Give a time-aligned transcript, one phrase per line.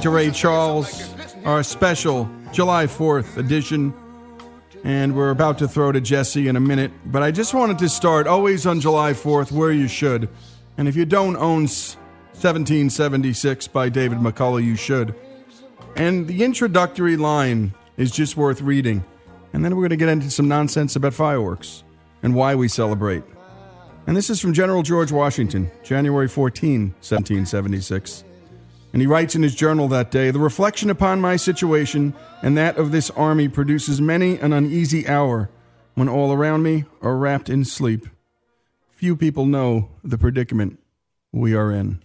[0.00, 3.92] listening to Ray Charles, our special July 4th edition.
[4.82, 6.90] And we're about to throw to Jesse in a minute.
[7.04, 10.30] But I just wanted to start always on July 4th where you should.
[10.78, 15.14] And if you don't own 1776 by David McCullough, you should.
[15.96, 19.04] And the introductory line is just worth reading.
[19.52, 21.84] And then we're going to get into some nonsense about fireworks
[22.22, 23.22] and why we celebrate.
[24.06, 28.24] And this is from General George Washington, January 14, 1776.
[28.92, 32.76] And he writes in his journal that day The reflection upon my situation and that
[32.76, 35.50] of this army produces many an uneasy hour
[35.94, 38.06] when all around me are wrapped in sleep.
[38.90, 40.78] Few people know the predicament
[41.32, 42.02] we are in.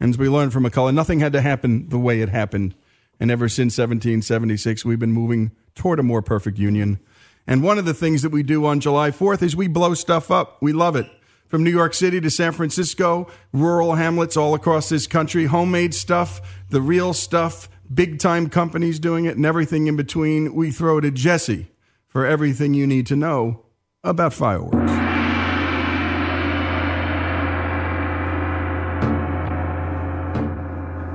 [0.00, 2.74] And as we learned from McCullough, nothing had to happen the way it happened.
[3.20, 6.98] And ever since 1776, we've been moving toward a more perfect union.
[7.46, 10.30] And one of the things that we do on July 4th is we blow stuff
[10.30, 10.60] up.
[10.60, 11.08] We love it.
[11.54, 16.40] From New York City to San Francisco, rural hamlets all across this country, homemade stuff,
[16.70, 20.52] the real stuff, big time companies doing it, and everything in between.
[20.52, 21.68] We throw to Jesse
[22.08, 23.66] for everything you need to know
[24.02, 24.90] about fireworks.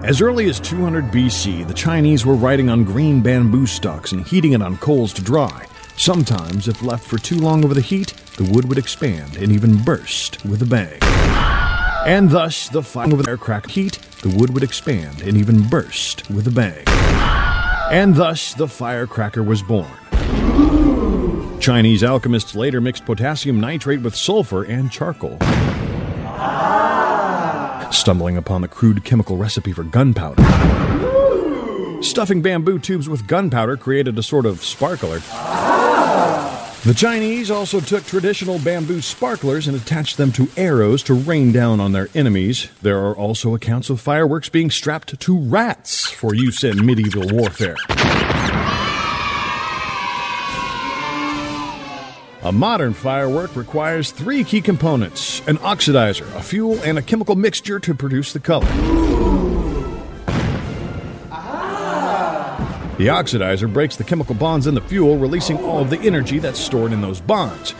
[0.06, 4.54] As early as 200 BC, the Chinese were writing on green bamboo stalks and heating
[4.54, 5.69] it on coals to dry.
[6.00, 9.84] Sometimes, if left for too long over the heat, the wood would expand and even
[9.84, 10.98] burst with a bang.
[12.08, 16.30] And thus, the fire over the firecracker heat, the wood would expand and even burst
[16.30, 16.86] with a bang.
[17.92, 19.92] And thus, the firecracker was born.
[21.60, 25.38] Chinese alchemists later mixed potassium nitrate with sulfur and charcoal
[27.92, 30.42] stumbling upon the crude chemical recipe for gunpowder.
[32.02, 35.20] Stuffing bamboo tubes with gunpowder created a sort of sparkler.
[36.90, 41.80] The Chinese also took traditional bamboo sparklers and attached them to arrows to rain down
[41.80, 42.68] on their enemies.
[42.82, 47.76] There are also accounts of fireworks being strapped to rats for use in medieval warfare.
[52.42, 57.80] A modern firework requires three key components an oxidizer, a fuel, and a chemical mixture
[57.82, 59.49] to produce the color.
[63.00, 66.60] The oxidizer breaks the chemical bonds in the fuel, releasing all of the energy that's
[66.60, 67.74] stored in those bonds.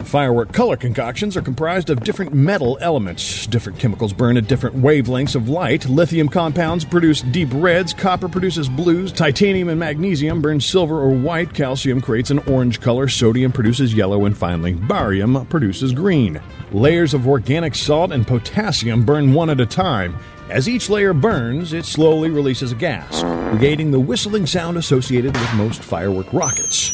[0.00, 3.46] Firework color concoctions are comprised of different metal elements.
[3.46, 5.88] Different chemicals burn at different wavelengths of light.
[5.88, 11.54] Lithium compounds produce deep reds, copper produces blues, titanium and magnesium burn silver or white,
[11.54, 16.38] calcium creates an orange color, sodium produces yellow, and finally, barium produces green.
[16.70, 20.18] Layers of organic salt and potassium burn one at a time.
[20.48, 25.54] As each layer burns, it slowly releases a gas, negating the whistling sound associated with
[25.54, 26.92] most firework rockets.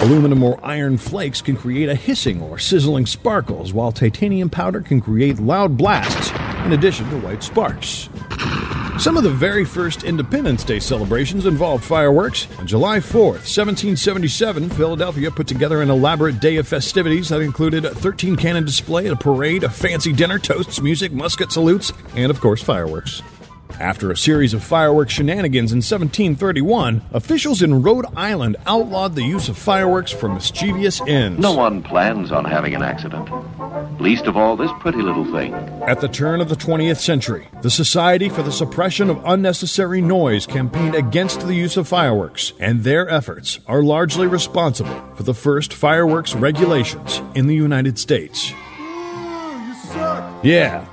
[0.00, 5.00] Aluminum or iron flakes can create a hissing or sizzling sparkles, while titanium powder can
[5.00, 6.30] create loud blasts,
[6.66, 8.10] in addition to white sparks.
[8.98, 12.48] Some of the very first Independence Day celebrations involved fireworks.
[12.58, 17.94] On July 4th, 1777, Philadelphia put together an elaborate day of festivities that included a
[17.94, 22.60] 13 cannon display, a parade, a fancy dinner, toasts, music, musket salutes, and of course,
[22.60, 23.22] fireworks.
[23.80, 29.48] After a series of fireworks shenanigans in 1731, officials in Rhode Island outlawed the use
[29.48, 31.38] of fireworks for mischievous ends.
[31.38, 33.30] No one plans on having an accident.
[34.00, 35.54] Least of all this pretty little thing.
[35.86, 40.46] At the turn of the 20th century, the Society for the Suppression of Unnecessary Noise
[40.46, 45.72] campaigned against the use of fireworks, and their efforts are largely responsible for the first
[45.72, 48.52] fireworks regulations in the United States.
[50.42, 50.84] Yeah.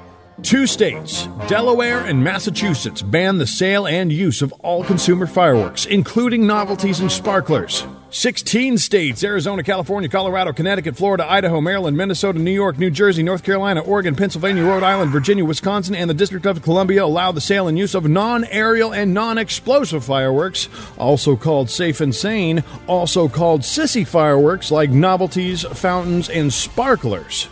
[0.43, 6.45] Two states, Delaware and Massachusetts, ban the sale and use of all consumer fireworks, including
[6.45, 7.85] novelties and sparklers.
[8.09, 13.43] 16 states Arizona, California, Colorado, Connecticut, Florida, Idaho, Maryland, Minnesota, New York, New Jersey, North
[13.43, 17.69] Carolina, Oregon, Pennsylvania, Rhode Island, Virginia, Wisconsin, and the District of Columbia allow the sale
[17.69, 20.67] and use of non aerial and non explosive fireworks,
[20.97, 27.47] also called safe and sane, also called sissy fireworks like novelties, fountains, and sparklers.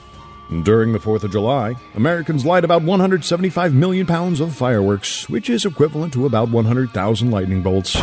[0.62, 5.66] During the 4th of July, Americans light about 175 million pounds of fireworks, which is
[5.66, 7.96] equivalent to about 100,000 lightning bolts.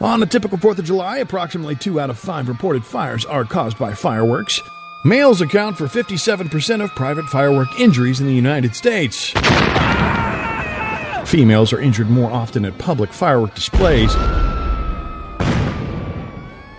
[0.00, 3.78] On a typical 4th of July, approximately 2 out of 5 reported fires are caused
[3.78, 4.60] by fireworks.
[5.04, 9.32] Males account for 57% of private firework injuries in the United States.
[11.28, 14.14] Females are injured more often at public firework displays.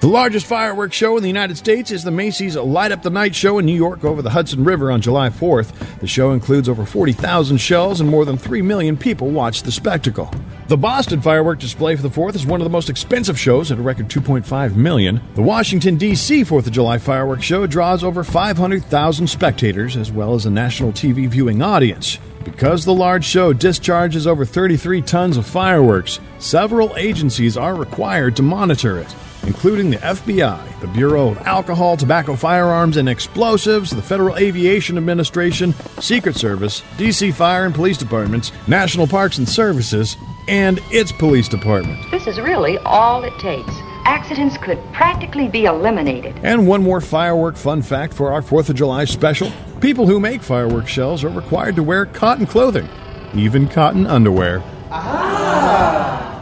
[0.02, 3.36] The largest fireworks show in the United States is the Macy's Light Up the Night
[3.36, 6.00] show in New York over the Hudson River on July 4th.
[6.00, 10.34] The show includes over 40,000 shells and more than 3 million people watch the spectacle.
[10.70, 13.78] The Boston firework display for the 4th is one of the most expensive shows at
[13.78, 15.22] a record 2.5 million.
[15.36, 16.46] The Washington D.C.
[16.46, 21.28] 4th of July fireworks show draws over 500,000 spectators as well as a national TV
[21.28, 22.18] viewing audience.
[22.44, 28.42] Because the large show discharges over 33 tons of fireworks, several agencies are required to
[28.42, 34.38] monitor it including the FBI, the Bureau of Alcohol, Tobacco, Firearms, and Explosives, the Federal
[34.38, 40.18] Aviation Administration, Secret Service, DC Fire and Police Departments, National Parks and Services,
[40.48, 42.00] and its police department.
[42.12, 43.72] This is really all it takes.
[44.04, 46.36] Accidents could practically be eliminated.
[46.44, 50.42] And one more firework fun fact for our 4th of July special people who make
[50.42, 52.88] firework shells are required to wear cotton clothing,
[53.34, 54.64] even cotton underwear.
[54.92, 56.41] Aha!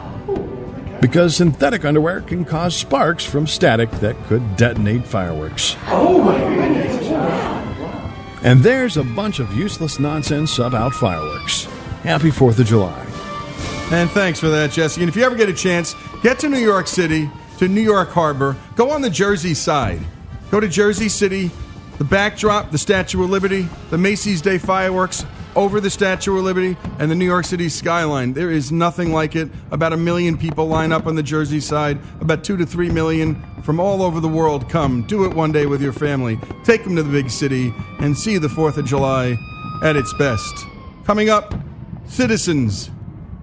[1.00, 5.76] Because synthetic underwear can cause sparks from static that could detonate fireworks.
[5.86, 7.06] Oh my goodness!
[8.42, 11.64] And there's a bunch of useless nonsense about fireworks.
[12.02, 13.06] Happy 4th of July.
[13.90, 15.02] And thanks for that, Jesse.
[15.02, 18.08] And if you ever get a chance, get to New York City, to New York
[18.10, 20.00] Harbor, go on the Jersey side.
[20.50, 21.50] Go to Jersey City,
[21.98, 25.26] the backdrop, the Statue of Liberty, the Macy's Day fireworks,
[25.56, 28.32] over the Statue of Liberty and the New York City skyline.
[28.32, 29.50] There is nothing like it.
[29.70, 31.98] About a million people line up on the Jersey side.
[32.20, 35.02] About two to three million from all over the world come.
[35.06, 36.38] Do it one day with your family.
[36.64, 39.36] Take them to the big city and see the 4th of July
[39.82, 40.54] at its best.
[41.04, 41.54] Coming up,
[42.06, 42.90] citizens.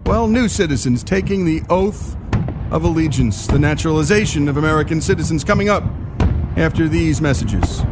[0.05, 2.15] Well, new citizens taking the oath
[2.71, 5.43] of allegiance, the naturalization of American citizens.
[5.43, 5.83] Coming up
[6.57, 7.83] after these messages.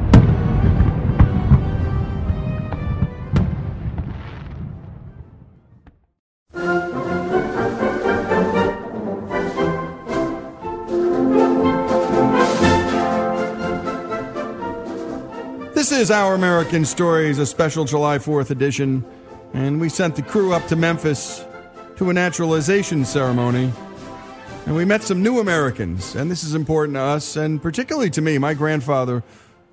[15.95, 19.05] Is Our American Stories, a special July 4th edition,
[19.53, 21.45] and we sent the crew up to Memphis
[21.95, 23.71] to a naturalization ceremony.
[24.65, 28.21] And we met some new Americans, and this is important to us, and particularly to
[28.21, 28.37] me.
[28.37, 29.23] My grandfather,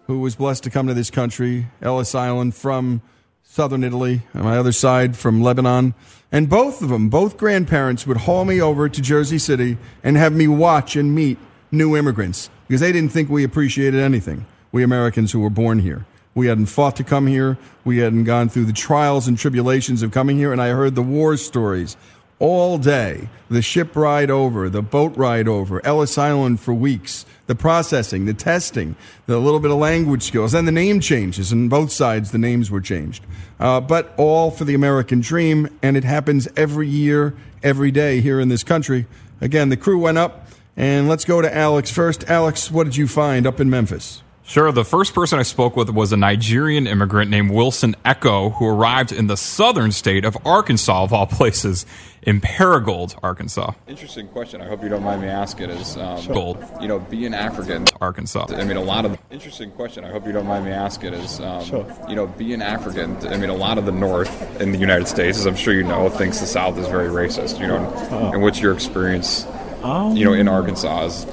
[0.06, 3.02] who was blessed to come to this country, Ellis Island, from
[3.42, 5.92] southern Italy, on my other side from Lebanon.
[6.30, 10.32] And both of them, both grandparents, would haul me over to Jersey City and have
[10.32, 11.38] me watch and meet
[11.72, 16.06] new immigrants because they didn't think we appreciated anything, we Americans who were born here.
[16.34, 17.58] We hadn't fought to come here.
[17.84, 20.52] We hadn't gone through the trials and tribulations of coming here.
[20.52, 21.96] And I heard the war stories
[22.38, 27.54] all day the ship ride over, the boat ride over, Ellis Island for weeks, the
[27.54, 28.96] processing, the testing,
[29.26, 31.52] the little bit of language skills, and the name changes.
[31.52, 33.24] And both sides, the names were changed.
[33.60, 35.68] Uh, but all for the American dream.
[35.82, 39.06] And it happens every year, every day here in this country.
[39.40, 40.48] Again, the crew went up.
[40.76, 42.24] And let's go to Alex first.
[42.30, 44.22] Alex, what did you find up in Memphis?
[44.44, 44.72] Sure.
[44.72, 49.12] The first person I spoke with was a Nigerian immigrant named Wilson Echo, who arrived
[49.12, 51.86] in the southern state of Arkansas, of all places,
[52.22, 53.72] in Paragould, Arkansas.
[53.86, 54.60] Interesting question.
[54.60, 55.70] I hope you don't mind me asking.
[55.70, 56.64] Is um, gold?
[56.80, 58.46] You know, being an African, Arkansas.
[58.50, 60.04] I mean, a lot of interesting question.
[60.04, 61.14] I hope you don't mind me asking.
[61.14, 61.86] Is um, sure.
[62.08, 63.16] you know, being African.
[63.26, 65.82] I mean, a lot of the North in the United States, as I'm sure you
[65.82, 67.60] know, thinks the South is very racist.
[67.60, 68.32] You know, oh.
[68.32, 69.46] and what's your experience?
[69.82, 71.26] Um, you know, in Arkansas, as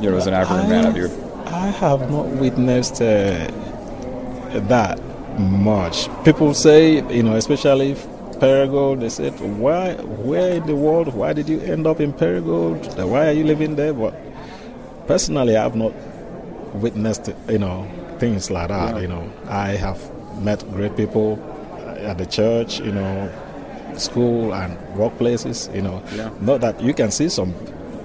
[0.00, 1.29] you know, as an African I, man, have you?
[1.52, 3.50] I have not witnessed uh,
[4.68, 5.00] that
[5.38, 6.08] much.
[6.24, 7.94] People say, you know, especially
[8.40, 13.04] Paragould, they said, why, where in the world, why did you end up in Paragould?
[13.06, 13.92] Why are you living there?
[13.92, 14.14] But
[15.06, 15.92] personally, I have not
[16.74, 17.86] witnessed, you know,
[18.18, 18.94] things like that.
[18.94, 19.02] Yeah.
[19.02, 19.98] You know, I have
[20.40, 21.38] met great people
[21.98, 23.30] at the church, you know,
[23.96, 26.02] school and workplaces, you know.
[26.14, 26.30] Yeah.
[26.40, 27.54] Not that you can see some,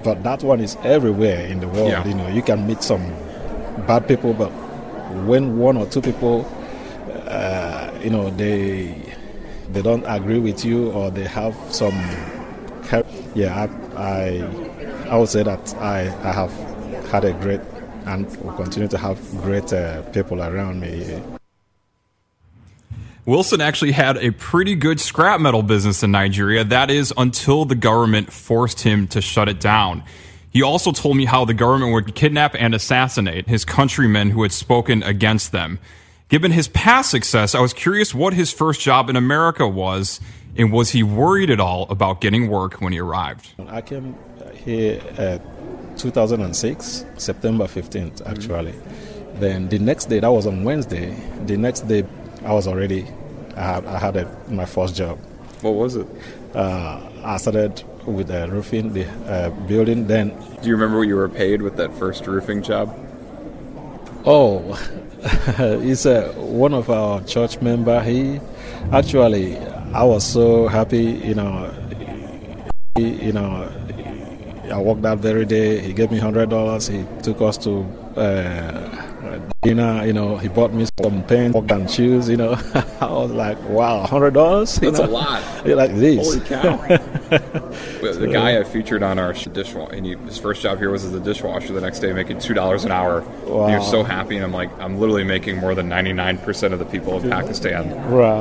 [0.02, 1.90] but that one is everywhere in the world.
[1.90, 2.06] Yeah.
[2.06, 3.02] You know, you can meet some
[3.86, 4.50] bad people, but
[5.26, 6.50] when one or two people,
[7.26, 9.14] uh, you know, they
[9.72, 11.94] they don't agree with you or they have some,
[13.34, 16.52] yeah, I, I I would say that I, I have
[17.10, 17.60] had a great
[18.06, 21.20] and will continue to have great uh, people around me.
[23.24, 26.62] Wilson actually had a pretty good scrap metal business in Nigeria.
[26.62, 30.04] That is until the government forced him to shut it down.
[30.56, 34.52] He also told me how the government would kidnap and assassinate his countrymen who had
[34.52, 35.78] spoken against them.
[36.30, 40.18] Given his past success, I was curious what his first job in America was,
[40.56, 43.50] and was he worried at all about getting work when he arrived?
[43.68, 44.16] I came
[44.54, 45.40] here uh,
[45.98, 48.72] 2006, September 15th, actually.
[48.72, 49.40] Mm-hmm.
[49.40, 52.06] Then the next day, that was on Wednesday, the next day
[52.46, 53.06] I was already,
[53.54, 55.18] I had, I had a, my first job.
[55.60, 56.06] What was it?
[56.54, 60.06] Uh, I started with the roofing, the uh, building.
[60.06, 60.28] Then,
[60.62, 62.94] do you remember what you were paid with that first roofing job?
[64.24, 64.78] Oh,
[65.22, 68.00] it's uh, one of our church member.
[68.02, 68.40] He
[68.92, 69.58] actually,
[69.92, 71.04] I was so happy.
[71.04, 71.72] You know,
[72.96, 73.70] he, you know,
[74.72, 75.80] I worked that very day.
[75.80, 76.86] He gave me hundred dollars.
[76.86, 77.80] He took us to
[78.16, 80.06] uh, dinner.
[80.06, 82.28] You know, he bought me some pants and shoes.
[82.28, 82.52] You know,
[83.00, 84.76] I was like, wow, hundred dollars.
[84.76, 85.06] That's know?
[85.06, 85.42] a lot.
[85.66, 86.26] you like this.
[86.26, 86.76] Holy cow!
[87.26, 91.14] the guy I featured on our dishwasher, and he, his first job here was as
[91.14, 91.72] a dishwasher.
[91.72, 93.22] The next day, making two dollars an hour.
[93.44, 93.68] Wow.
[93.68, 96.78] He was so happy, and I'm like, I'm literally making more than 99 percent of
[96.78, 97.92] the people in Pakistan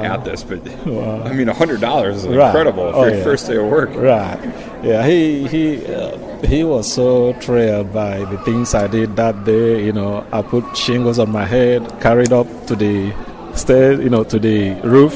[0.05, 0.44] at this.
[0.44, 1.24] But wow.
[1.24, 2.48] I mean, hundred dollars is right.
[2.48, 3.24] incredible for oh, your yeah.
[3.24, 3.89] first day of work.
[3.96, 4.39] Right.
[4.84, 5.05] Yeah.
[5.08, 5.86] He he.
[5.86, 9.84] Uh, he was so thrilled by the things I did that day.
[9.84, 13.13] You know, I put shingles on my head, carried up to the
[13.53, 15.15] stairs, you know, to the roof.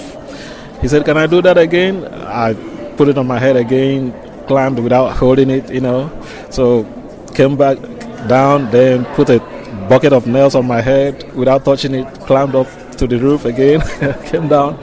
[0.82, 2.53] He said, "Can I do that again?" I
[2.98, 4.13] put it on my head again,
[4.48, 6.10] climbed without holding it, you know.
[6.50, 6.88] So
[7.34, 7.77] came back
[8.27, 9.39] down, then put a
[9.89, 13.82] bucket of nails on my head without touching it, climbed up to the roof again,
[14.25, 14.77] came down.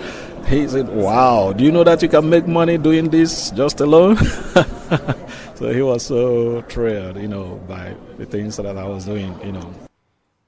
[0.47, 4.17] He said, "Wow, do you know that you can make money doing this just alone?"
[5.59, 9.53] so he was so thrilled, you know, by the things that I was doing, you
[9.53, 9.86] know.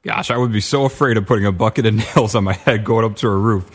[0.09, 2.83] Gosh, I would be so afraid of putting a bucket of nails on my head
[2.83, 3.69] going up to a roof.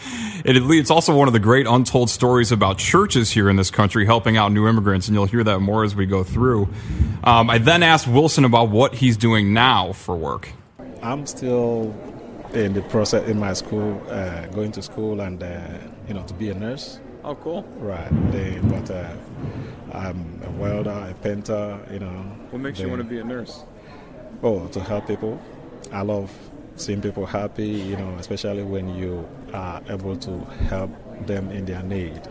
[0.43, 4.35] it's also one of the great untold stories about churches here in this country helping
[4.35, 6.67] out new immigrants, and you'll hear that more as we go through.
[7.23, 10.49] Um, I then asked Wilson about what he's doing now for work.
[11.03, 11.95] I'm still
[12.55, 15.61] in the process in my school, uh, going to school and, uh,
[16.07, 16.99] you know, to be a nurse.
[17.23, 17.61] Oh, cool.
[17.77, 18.09] Right.
[18.31, 19.13] They, but uh,
[19.91, 22.23] I'm a welder, a painter, you know.
[22.49, 23.65] What makes they, you want to be a nurse?
[24.41, 25.39] Oh, to help people.
[25.91, 26.31] I love
[26.75, 30.91] seeing people happy, you know, especially when you are able to help
[31.27, 32.21] them in their need.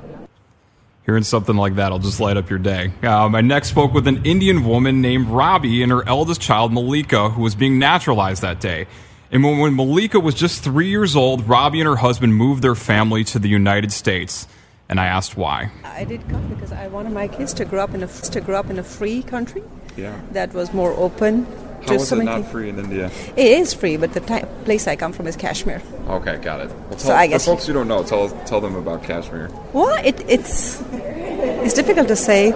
[1.04, 2.92] Hearing something like that will just light up your day.
[3.02, 7.30] Um, I next spoke with an Indian woman named Robbie and her eldest child, Malika,
[7.30, 8.86] who was being naturalized that day.
[9.32, 12.76] And when, when Malika was just three years old, Robbie and her husband moved their
[12.76, 14.46] family to the United States.
[14.88, 15.72] And I asked why.
[15.84, 18.58] I did come because I wanted my kids to grow up in a to grow
[18.60, 19.62] up in a free country.
[19.96, 20.20] Yeah.
[20.32, 21.46] That was more open.
[21.86, 23.10] How is it not free in India?
[23.36, 25.82] It is free, but the t- place I come from is Kashmir.
[26.08, 26.68] Okay, got it.
[26.70, 29.50] Well, tell, So I guess for folks who don't know, tell tell them about Kashmir.
[29.72, 32.52] Well, it, it's it's difficult to say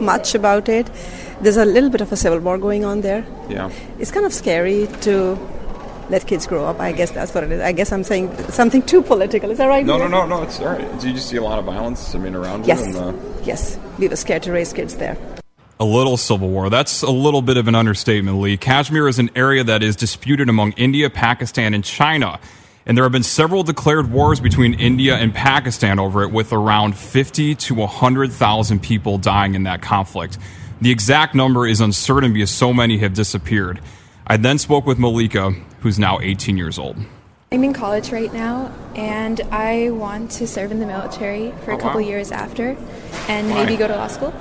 [0.00, 0.90] much about it.
[1.40, 3.26] There's a little bit of a civil war going on there.
[3.48, 3.70] Yeah.
[3.98, 5.38] It's kind of scary to
[6.08, 6.80] let kids grow up.
[6.80, 7.60] I guess that's what it is.
[7.60, 9.50] I guess I'm saying something too political.
[9.50, 9.84] Is that right?
[9.84, 10.42] No, no, no, no.
[10.42, 11.00] It's all right.
[11.00, 12.14] Do you just see a lot of violence?
[12.14, 12.80] I mean, around Yes.
[12.80, 12.98] you.
[12.98, 13.78] And, uh, Yes.
[13.98, 15.16] We were scared to raise kids there.
[15.78, 16.70] A little civil war.
[16.70, 18.56] That's a little bit of an understatement, Lee.
[18.56, 22.40] Kashmir is an area that is disputed among India, Pakistan, and China.
[22.86, 26.96] And there have been several declared wars between India and Pakistan over it, with around
[26.96, 30.38] 50 to 100,000 people dying in that conflict.
[30.80, 33.80] The exact number is uncertain because so many have disappeared.
[34.26, 36.96] I then spoke with Malika, who's now 18 years old.
[37.52, 41.74] I'm in college right now, and I want to serve in the military for a
[41.74, 42.06] Oh, couple wow.
[42.08, 42.76] years after,
[43.28, 43.64] and Why?
[43.64, 44.34] maybe go to law school.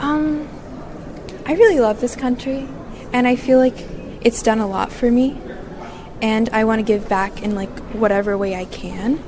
[0.00, 0.48] Um,
[1.48, 2.68] I really love this country,
[3.10, 3.74] and I feel like
[4.20, 5.40] it's done a lot for me,
[6.20, 9.18] and I want to give back in like whatever way I can.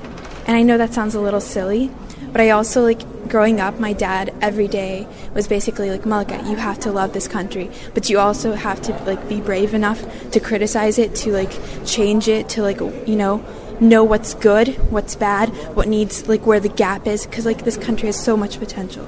[0.46, 1.90] And I know that sounds a little silly,
[2.30, 3.80] but I also like growing up.
[3.80, 8.10] My dad every day was basically like, "Malika, you have to love this country, but
[8.10, 11.52] you also have to like be brave enough to criticize it, to like
[11.86, 13.42] change it, to like you know."
[13.80, 17.78] know what's good what's bad what needs like where the gap is because like this
[17.78, 19.06] country has so much potential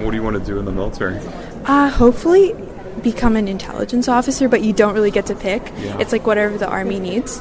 [0.00, 1.20] what do you want to do in the military?
[1.64, 2.54] Uh hopefully
[3.02, 5.62] become an intelligence officer but you don't really get to pick.
[5.78, 5.98] Yeah.
[5.98, 7.38] it's like whatever the army needs.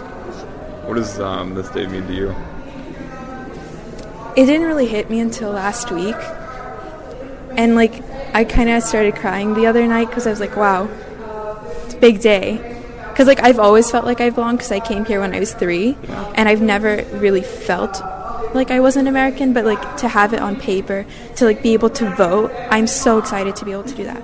[0.86, 2.36] What does um, this day mean to you?
[4.36, 6.16] it didn't really hit me until last week.
[7.58, 10.88] And like i kind of started crying the other night because i was like wow
[11.86, 12.58] it's a big day.
[13.10, 15.54] Because like i've always felt like i belong because i came here when i was
[15.54, 15.98] three
[16.36, 18.02] and i've never really felt
[18.54, 21.74] like i was an american but like to have it on paper to like be
[21.74, 24.24] able to vote i'm so excited to be able to do that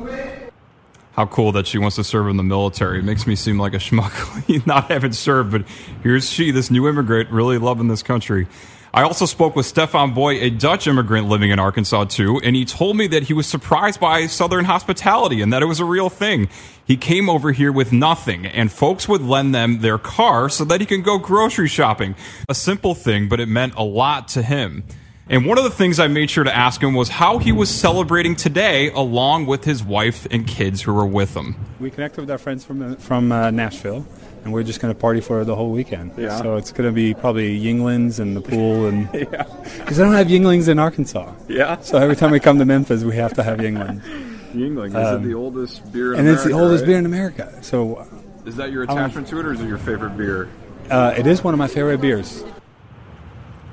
[1.16, 3.00] how cool that she wants to serve in the military.
[3.00, 5.64] It makes me seem like a schmuck not having served, but
[6.04, 8.48] here's she, this new immigrant, really loving this country.
[8.96, 12.64] I also spoke with Stefan Boy, a Dutch immigrant living in Arkansas too, and he
[12.64, 16.10] told me that he was surprised by Southern hospitality and that it was a real
[16.10, 16.48] thing.
[16.86, 20.80] He came over here with nothing, and folks would lend them their car so that
[20.80, 22.16] he can go grocery shopping.
[22.48, 24.86] A simple thing, but it meant a lot to him.
[25.28, 27.70] And one of the things I made sure to ask him was how he was
[27.70, 31.58] celebrating today along with his wife and kids who were with him.
[31.82, 34.06] We connected with our friends from, from uh, Nashville
[34.46, 36.12] and we're just going to party for the whole weekend.
[36.18, 36.40] Yeah.
[36.42, 39.44] So it's going to be probably Yuenglings and the pool, and yeah,
[39.80, 41.34] because I don't have Yuenglings in Arkansas.
[41.50, 41.80] Yeah.
[41.82, 44.02] So every time we come to Memphis, we have to have Yuengling.
[44.54, 46.42] Yuengling is Um, it the oldest beer in and America?
[46.44, 46.88] it's the oldest right?
[46.88, 47.58] beer in America.
[47.64, 48.08] So
[48.46, 50.48] Is that your I don't- attachment to it, or is it your favorite beer?
[50.92, 52.44] uh, it is one of my favorite beers.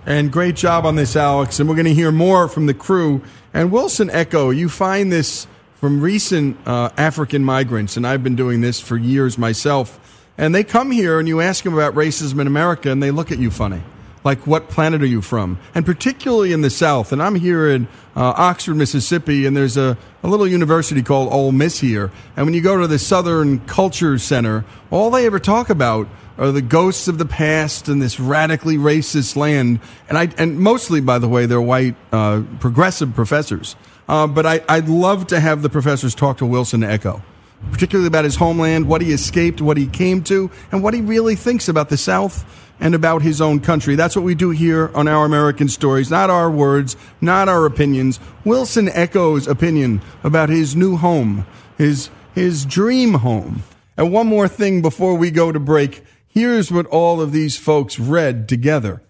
[0.06, 1.60] And great job on this, Alex.
[1.60, 3.20] And we're going to hear more from the crew.
[3.54, 8.62] And Wilson Echo, you find this from recent uh, African migrants, and I've been doing
[8.62, 9.98] this for years myself.
[10.38, 13.30] And they come here and you ask them about racism in America, and they look
[13.30, 13.82] at you funny.
[14.24, 15.58] Like, what planet are you from?
[15.74, 17.12] And particularly in the South.
[17.12, 21.50] And I'm here in uh, Oxford, Mississippi, and there's a, a little university called Ole
[21.50, 22.12] Miss here.
[22.36, 26.08] And when you go to the Southern Culture Center, all they ever talk about
[26.38, 29.80] are the ghosts of the past and this radically racist land.
[30.08, 33.74] And I, and mostly, by the way, they're white, uh, progressive professors.
[34.08, 37.22] Uh, but I, I'd love to have the professors talk to Wilson Echo,
[37.70, 41.36] particularly about his homeland, what he escaped, what he came to, and what he really
[41.36, 42.44] thinks about the South
[42.80, 43.94] and about his own country.
[43.94, 46.10] That's what we do here on Our American Stories.
[46.10, 48.18] Not our words, not our opinions.
[48.44, 51.46] Wilson Echo's opinion about his new home,
[51.78, 53.62] his, his dream home.
[53.96, 56.02] And one more thing before we go to break.
[56.26, 59.02] Here's what all of these folks read together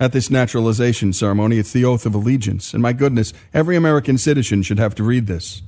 [0.00, 1.58] at this naturalization ceremony.
[1.58, 2.74] It's the oath of allegiance.
[2.74, 5.62] And my goodness, every American citizen should have to read this.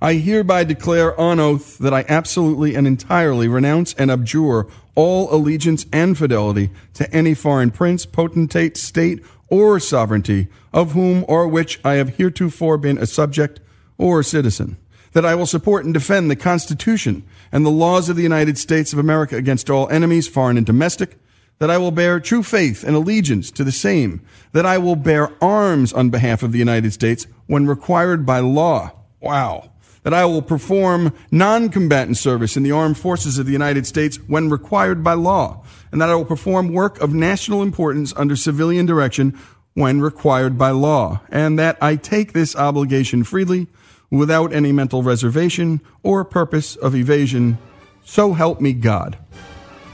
[0.00, 5.86] I hereby declare on oath that I absolutely and entirely renounce and abjure all allegiance
[5.92, 11.94] and fidelity to any foreign prince, potentate, state, or sovereignty of whom or which I
[11.94, 13.58] have heretofore been a subject
[13.96, 14.76] or citizen.
[15.14, 18.92] That I will support and defend the Constitution and the laws of the United States
[18.92, 21.18] of America against all enemies, foreign and domestic.
[21.58, 24.20] That I will bear true faith and allegiance to the same.
[24.52, 28.92] That I will bear arms on behalf of the United States when required by law.
[29.20, 29.70] Wow
[30.02, 34.50] that I will perform non-combatant service in the armed forces of the United States when
[34.50, 39.38] required by law, and that I will perform work of national importance under civilian direction
[39.74, 43.68] when required by law, and that I take this obligation freely
[44.10, 47.58] without any mental reservation or purpose of evasion.
[48.04, 49.18] So help me God.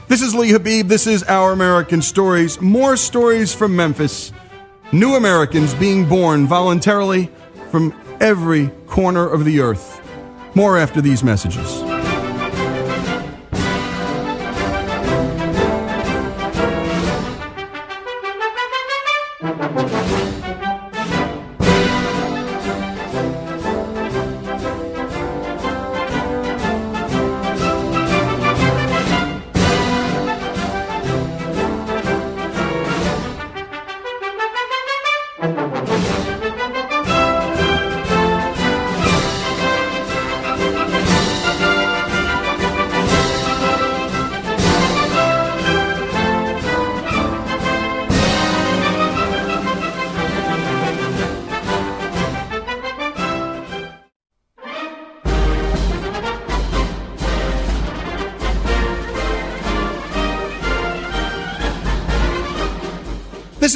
[0.07, 0.89] This is Lee Habib.
[0.89, 2.61] This is Our American Stories.
[2.61, 4.33] More stories from Memphis.
[4.93, 7.31] New Americans being born voluntarily
[7.71, 10.01] from every corner of the earth.
[10.55, 11.94] More after these messages.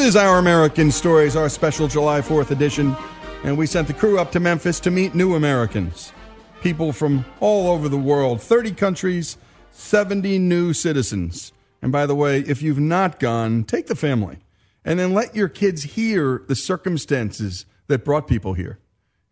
[0.09, 2.97] Is Our American Stories, our special July 4th edition,
[3.45, 6.15] and we sent the crew up to Memphis to meet new Americans.
[6.63, 9.37] People from all over the world, 30 countries,
[9.73, 11.53] 70 new citizens.
[11.83, 14.39] And by the way, if you've not gone, take the family
[14.83, 18.79] and then let your kids hear the circumstances that brought people here.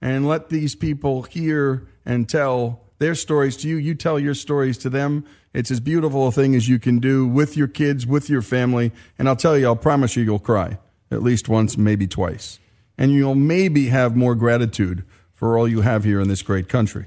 [0.02, 3.76] And let these people hear and tell their stories to you.
[3.76, 5.24] You tell your stories to them.
[5.56, 8.92] It's as beautiful a thing as you can do with your kids, with your family.
[9.18, 10.76] And I'll tell you, I'll promise you, you'll cry
[11.10, 12.58] at least once, maybe twice.
[12.98, 17.06] And you'll maybe have more gratitude for all you have here in this great country.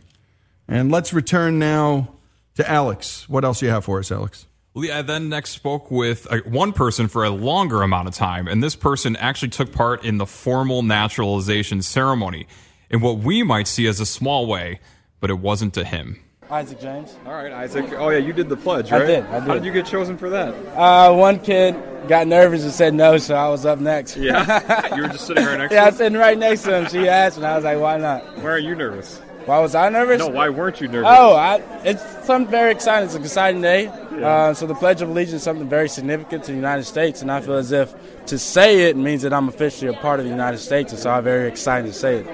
[0.67, 2.15] And let's return now
[2.55, 3.29] to Alex.
[3.29, 4.47] What else you have for us, Alex?
[4.73, 8.47] Lee, I then next spoke with uh, one person for a longer amount of time,
[8.47, 12.47] and this person actually took part in the formal naturalization ceremony
[12.89, 14.79] in what we might see as a small way,
[15.19, 16.19] but it wasn't to him.
[16.51, 17.15] Isaac James.
[17.25, 17.93] All right, Isaac.
[17.93, 19.03] Oh yeah, you did the pledge, right?
[19.03, 19.47] I did, I did.
[19.47, 19.65] How did.
[19.65, 20.53] you get chosen for that?
[20.75, 21.75] Uh, one kid
[22.07, 24.17] got nervous and said no, so I was up next.
[24.17, 25.91] Yeah, you were just sitting right next yeah, to I him.
[25.91, 26.89] was sitting right next to him.
[26.89, 28.37] She asked, and I was like, why not?
[28.37, 29.21] Why are you nervous?
[29.45, 30.19] Why was I nervous?
[30.19, 31.09] No, why weren't you nervous?
[31.11, 33.05] Oh, I, it's something very exciting.
[33.05, 33.87] It's an exciting day.
[33.87, 37.31] Uh, so the Pledge of Allegiance is something very significant to the United States, and
[37.31, 37.93] I feel as if
[38.25, 41.11] to say it means that I'm officially a part of the United States, and so
[41.11, 42.25] I'm very excited to say it.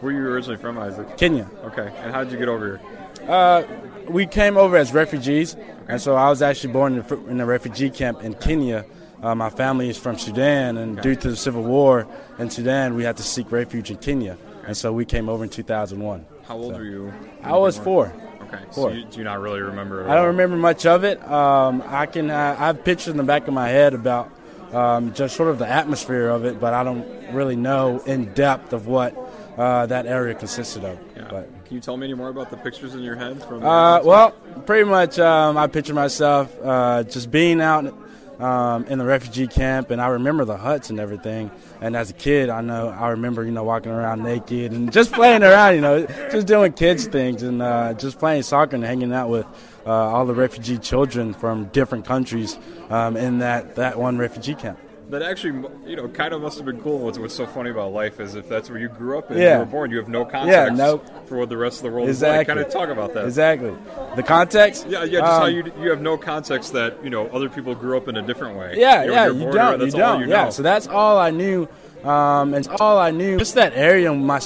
[0.00, 1.16] Where are you originally from, Isaac?
[1.16, 1.48] Kenya.
[1.64, 1.92] Okay.
[1.98, 3.05] And how did you get over here?
[3.28, 3.64] Uh,
[4.08, 5.56] we came over as refugees,
[5.88, 8.84] and so I was actually born in, a- in a refugee camp in Kenya.
[9.22, 12.06] Uh, my family is from Sudan, and due to the civil war
[12.38, 14.36] in Sudan, we had to seek refuge in Kenya,
[14.66, 16.24] and so we came over in 2001.
[16.46, 17.12] How old So- were you?
[17.42, 18.12] I was four.
[18.42, 18.58] Okay.
[18.70, 18.90] Four.
[18.90, 20.08] So you, do you not really remember?
[20.08, 21.20] I don't remember much of it.
[21.28, 24.30] Um, I can I have pictures in the back of my head about
[24.72, 28.72] um, just sort of the atmosphere of it, but I don't really know in depth
[28.72, 29.12] of what
[29.56, 30.98] uh, that area consisted of.
[31.16, 31.28] Yeah.
[31.30, 33.64] But Can you tell me any more about the pictures in your head from?
[33.64, 34.32] uh, well,
[34.66, 37.92] pretty much, um, I picture myself uh, just being out
[38.38, 41.50] um, in the refugee camp, and I remember the huts and everything.
[41.80, 45.12] And as a kid, I know I remember, you know, walking around naked and just
[45.12, 49.12] playing around, you know, just doing kids things and uh, just playing soccer and hanging
[49.12, 49.46] out with
[49.86, 52.58] uh, all the refugee children from different countries
[52.90, 54.78] um, in that that one refugee camp.
[55.10, 56.98] That actually, you know, kind of must have been cool.
[56.98, 59.52] What's, what's so funny about life is if that's where you grew up and Yeah.
[59.54, 61.90] you were born, you have no context Yeah, no- for what the rest of the
[61.90, 62.34] world Exactly.
[62.34, 62.46] is like.
[62.48, 63.24] Kind of talk about that.
[63.24, 63.72] Exactly.
[64.16, 64.86] The context.
[64.88, 65.20] Yeah, yeah.
[65.20, 68.08] Just how um, you you have no context that you know other people grew up
[68.08, 68.74] in a different way.
[68.76, 70.20] Yeah, You know, yeah, you're you don't, you that's all don't.
[70.22, 71.68] you Yeah, so that's all I knew,
[72.02, 73.38] um, and all I knew.
[73.38, 74.40] Just that area, my,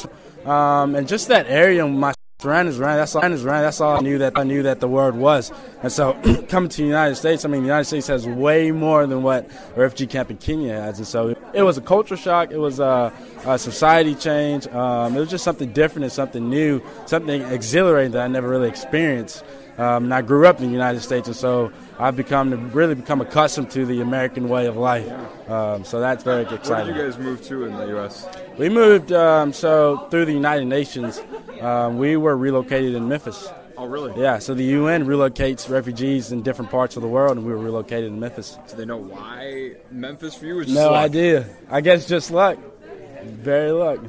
[0.45, 2.97] um, and just that area, my surroundings around.
[2.97, 3.23] That's all.
[3.23, 3.63] Around.
[3.63, 5.53] That's all I knew that I knew that the word was.
[5.83, 6.15] And so,
[6.49, 9.49] coming to the United States, I mean, the United States has way more than what
[9.77, 12.51] a refugee camp in Kenya has, and so it was a culture shock.
[12.51, 13.13] It was a,
[13.45, 14.67] a society change.
[14.69, 18.69] Um, it was just something different and something new, something exhilarating that I never really
[18.69, 19.45] experienced.
[19.79, 22.95] Um, and I grew up in the United States, and so I've become to really
[22.95, 25.09] become accustomed to the American way of life.
[25.49, 26.69] Um, so that's very exciting.
[26.71, 28.27] Where did you guys move to in the U.S.?
[28.61, 31.19] We moved um, so through the United Nations.
[31.63, 33.49] Um, we were relocated in Memphis.
[33.79, 34.21] Oh, really?
[34.21, 34.39] Yeah.
[34.39, 38.11] So the UN relocates refugees in different parts of the world, and we were relocated
[38.13, 38.59] in Memphis.
[38.69, 40.59] Do they know why Memphis for you?
[40.59, 41.05] Or just No luck?
[41.07, 41.47] idea.
[41.71, 42.59] I guess just luck.
[43.25, 44.01] Very luck.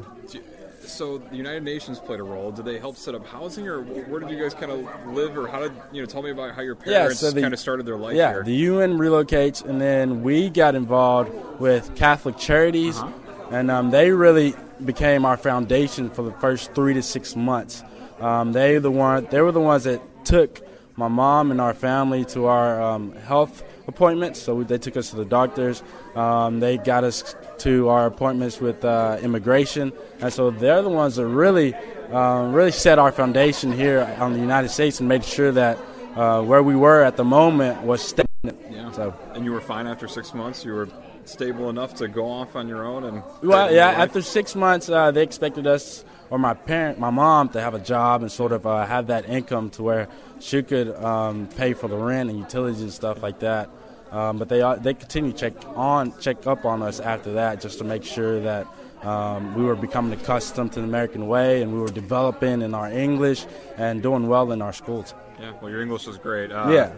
[0.82, 2.52] So the United Nations played a role.
[2.52, 5.48] Did they help set up housing, or where did you guys kind of live, or
[5.48, 6.06] how did you know?
[6.06, 8.44] Tell me about how your parents the- kind of started their life yeah, here.
[8.44, 13.10] the UN relocates, and then we got involved with Catholic Charities, Uh-huh.
[13.52, 17.84] And um, they really became our foundation for the first three to six months.
[18.20, 20.62] Um, they the one, they were the ones that took
[20.96, 24.40] my mom and our family to our um, health appointments.
[24.40, 25.84] So we, they took us to the doctors.
[26.16, 31.16] Um, they got us to our appointments with uh, immigration, and so they're the ones
[31.16, 31.74] that really,
[32.12, 35.78] um, really set our foundation here on the United States and made sure that
[36.16, 38.28] uh, where we were at the moment was stable.
[38.44, 38.92] yeah.
[38.92, 40.66] So, and you were fine after six months.
[40.66, 40.90] You were
[41.25, 43.23] stable enough to go off on your own and.
[43.43, 43.89] well, yeah.
[43.89, 47.79] After six months, uh, they expected us or my parent, my mom, to have a
[47.79, 50.07] job and sort of uh, have that income to where
[50.39, 53.69] she could um, pay for the rent and utilities and stuff like that.
[54.12, 57.62] Um, but they uh, they continue to check on check up on us after that
[57.62, 58.67] just to make sure that
[59.03, 62.89] um, we were becoming accustomed to the American way and we were developing in our
[62.91, 63.45] English
[63.77, 65.13] and doing well in our schools.
[65.39, 65.53] Yeah.
[65.62, 66.51] Well, your English was great.
[66.51, 66.91] Uh, Yeah.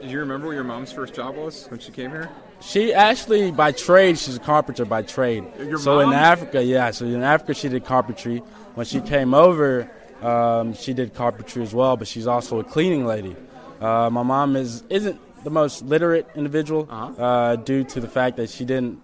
[0.00, 2.30] do you remember what your mom's first job was when she came here?
[2.60, 5.44] She actually, by trade, she's a carpenter by trade.
[5.58, 6.12] Your so in?
[6.12, 6.90] Africa, yeah.
[6.90, 8.38] So in Africa, she did carpentry.
[8.74, 9.88] When she came over,
[10.22, 11.96] um, she did carpentry as well.
[11.96, 13.36] But she's also a cleaning lady.
[13.80, 17.22] Uh, my mom is isn't the most literate individual Uh-huh.
[17.22, 19.00] uh, due to the fact that she didn't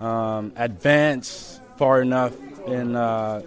[0.00, 2.34] um, advance far enough
[2.66, 3.40] in uh,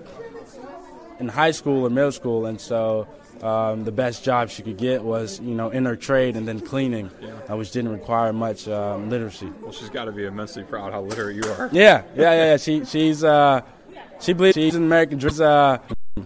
[1.19, 3.08] in high school or middle school, and so.
[3.41, 6.60] Um, the best job she could get was, you know, in her trade and then
[6.60, 7.10] cleaning,
[7.49, 9.51] uh, which didn't require much um, literacy.
[9.62, 11.69] Well, she's got to be immensely proud how literate you are.
[11.71, 12.45] Yeah, yeah, yeah.
[12.45, 12.58] yeah.
[12.58, 13.62] She she's uh
[14.19, 15.80] she believes she's an American dream, uh,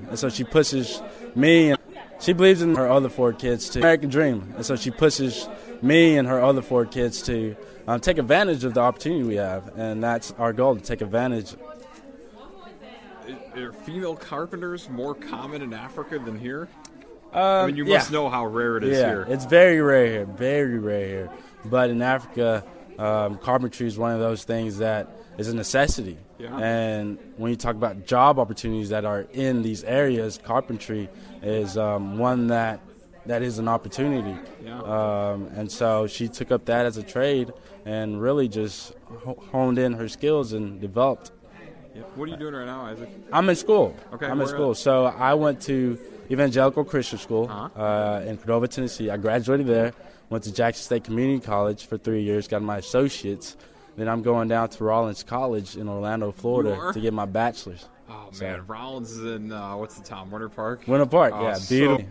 [0.10, 1.02] and so she pushes
[1.36, 1.80] me and
[2.20, 5.48] she believes in her other four kids to American dream, and so she pushes
[5.82, 7.56] me and her other four kids to
[7.88, 11.56] um, take advantage of the opportunity we have, and that's our goal to take advantage.
[13.56, 16.68] Are female carpenters more common in Africa than here?
[17.36, 17.98] Um, I mean, you yeah.
[17.98, 19.26] must know how rare it is yeah, here.
[19.28, 21.30] it's very rare here, very rare here.
[21.66, 22.64] But in Africa,
[22.98, 26.18] um, carpentry is one of those things that is a necessity.
[26.40, 26.58] Yeah.
[26.58, 31.10] And when you talk about job opportunities that are in these areas, carpentry
[31.42, 32.80] is um, one that
[33.26, 34.40] that is an opportunity.
[34.64, 34.80] Yeah.
[34.82, 37.52] Um, and so she took up that as a trade
[37.84, 38.94] and really just
[39.52, 41.32] honed in her skills and developed.
[41.94, 42.04] Yeah.
[42.16, 43.10] What are you doing right now, Isaac?
[43.34, 43.94] I'm in school.
[44.14, 44.72] Okay, I'm in school.
[44.72, 44.78] at?
[44.78, 45.98] So I went to
[46.32, 47.82] Evangelical Christian School Uh-huh.
[47.82, 49.10] uh, in Cordova, Tennessee.
[49.10, 49.94] I graduated there.
[50.30, 52.48] Went to Jackson State Community College for three years.
[52.48, 53.56] Got my associates.
[53.96, 57.88] Then I'm going down to Rollins College in Orlando, Florida, to get my bachelor's.
[58.10, 60.30] Oh man, Rollins is in uh, what's the town?
[60.32, 60.82] Winter Park.
[60.88, 62.06] Winter Park, Oh, yeah, so- beautiful.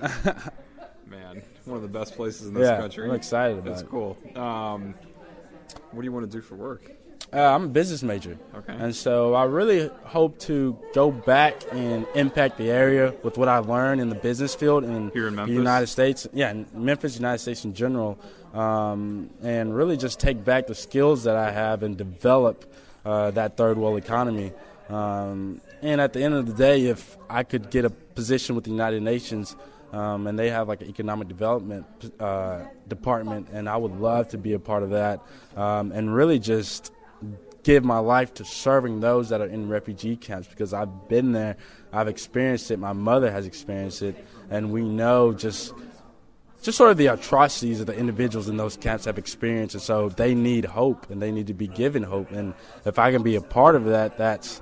[1.06, 3.08] man, one of the best places in this Yeah, country.
[3.08, 3.88] I'm excited about That's it.
[3.90, 4.16] cool.
[4.36, 4.94] Um,
[5.90, 6.90] what do you want to do for work?
[7.32, 8.36] Uh, I'm a business major.
[8.54, 8.72] Okay.
[8.72, 13.58] And so I really hope to go back and impact the area with what I
[13.58, 15.54] learned in the business field in, Here in the Memphis?
[15.54, 16.26] United States.
[16.32, 18.18] Yeah, in Memphis, United States in general.
[18.52, 22.72] Um, and really just take back the skills that I have and develop
[23.04, 24.52] uh, that third world economy.
[24.88, 28.64] Um, and at the end of the day, if I could get a position with
[28.64, 29.54] the United Nations,
[29.92, 31.86] um, and they have like an economic development
[32.18, 35.20] uh, department, and I would love to be a part of that,
[35.56, 36.92] um, and really just
[37.62, 41.56] give my life to serving those that are in refugee camps because I've been there,
[41.92, 45.72] I've experienced it, my mother has experienced it, and we know just
[46.62, 50.10] just sort of the atrocities that the individuals in those camps have experienced, and so
[50.10, 52.30] they need hope and they need to be given hope.
[52.32, 52.52] And
[52.84, 54.60] if I can be a part of that, that's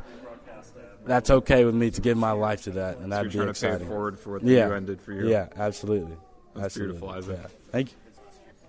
[1.06, 3.52] that's okay with me to give my life to that, and So that'd you're be
[3.52, 3.88] trying to pay it exciting.
[3.88, 4.68] forward for what the yeah.
[4.68, 5.28] UN did for you.
[5.28, 6.16] Yeah, absolutely.
[6.54, 6.98] That's absolutely.
[6.98, 7.38] beautiful, Isaac.
[7.42, 7.48] Yeah.
[7.72, 7.96] Thank you.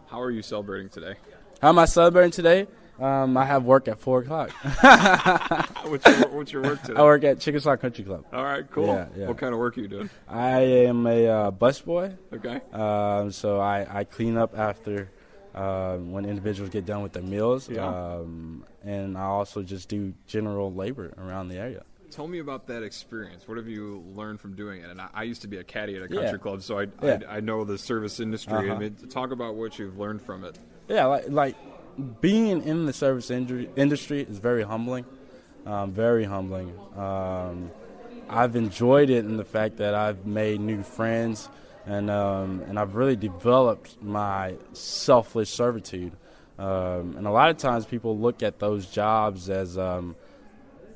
[0.08, 1.16] How are you celebrating today?
[1.62, 2.68] How am I celebrating today?
[3.00, 4.52] Um, I have work at four o'clock.
[5.86, 7.00] what's, your, what's your work today?
[7.00, 8.26] I work at Chickasaw Country Club.
[8.34, 8.88] All right, cool.
[8.88, 9.28] Yeah, yeah.
[9.28, 10.10] What kind of work are you doing?
[10.28, 12.18] I am a uh, busboy.
[12.34, 12.62] Okay.
[12.74, 15.10] Um, so I, I clean up after
[15.56, 17.70] um, when individuals get done with their meals.
[17.70, 17.88] Yeah.
[17.88, 21.84] Um, and I also just do general labor around the area.
[22.12, 23.48] Tell me about that experience.
[23.48, 24.90] What have you learned from doing it?
[24.90, 26.22] And I, I used to be a caddy at a Yeah.
[26.22, 27.20] country club, so I, Yeah.
[27.30, 28.70] I I know the service industry.
[28.70, 28.80] Uh-huh.
[28.80, 30.58] mean, talk about what you've learned from it.
[30.88, 31.56] Yeah, like like
[32.00, 35.06] being in the service industry, industry is very humbling,
[35.66, 36.74] um, very humbling.
[36.96, 37.72] Um,
[38.30, 41.50] I've enjoyed it in the fact that I've made new friends,
[41.86, 46.14] and um, and I've really developed my selfless servitude.
[46.58, 50.16] Um, and a lot of times, people look at those jobs as um,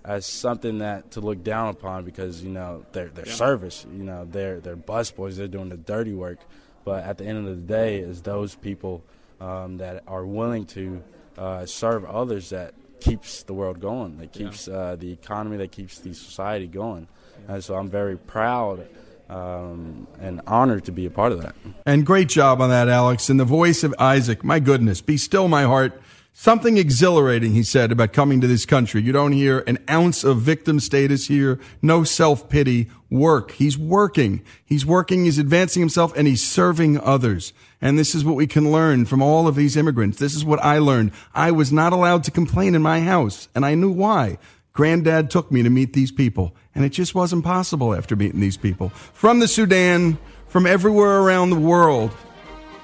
[0.05, 3.33] as something that to look down upon because you know they're they're Yeah.
[3.33, 6.39] service, you know they're they're busboys, they're doing the dirty work.
[6.85, 9.03] But at the end of the day, is those people
[9.41, 11.03] um, that are willing to
[11.37, 14.45] uh, serve others that keeps the world going, that Yeah.
[14.49, 17.07] keeps uh, the economy, that keeps the society going.
[17.47, 18.87] And so I'm very proud
[19.29, 21.55] um, and honored to be a part of that.
[21.85, 23.29] And great job on that, Alex.
[23.29, 25.99] And the voice of Isaac, my goodness, be still my heart.
[26.35, 29.01] Something exhilarating, he said, about coming to this country.
[29.03, 32.89] You don't hear an ounce of victim status here, no self pity.
[33.11, 33.51] Work.
[33.51, 34.41] He's working.
[34.65, 37.53] He's working, he's advancing himself, and he's serving others.
[37.83, 40.17] And this is what we can learn from all of these immigrants.
[40.17, 41.11] This is what I learned.
[41.35, 44.37] I was not allowed to complain in my house, and I knew why.
[44.71, 48.55] Granddad took me to meet these people, and it just wasn't possible after meeting these
[48.55, 48.87] people.
[48.87, 50.17] From the Sudan,
[50.47, 52.15] from everywhere around the world.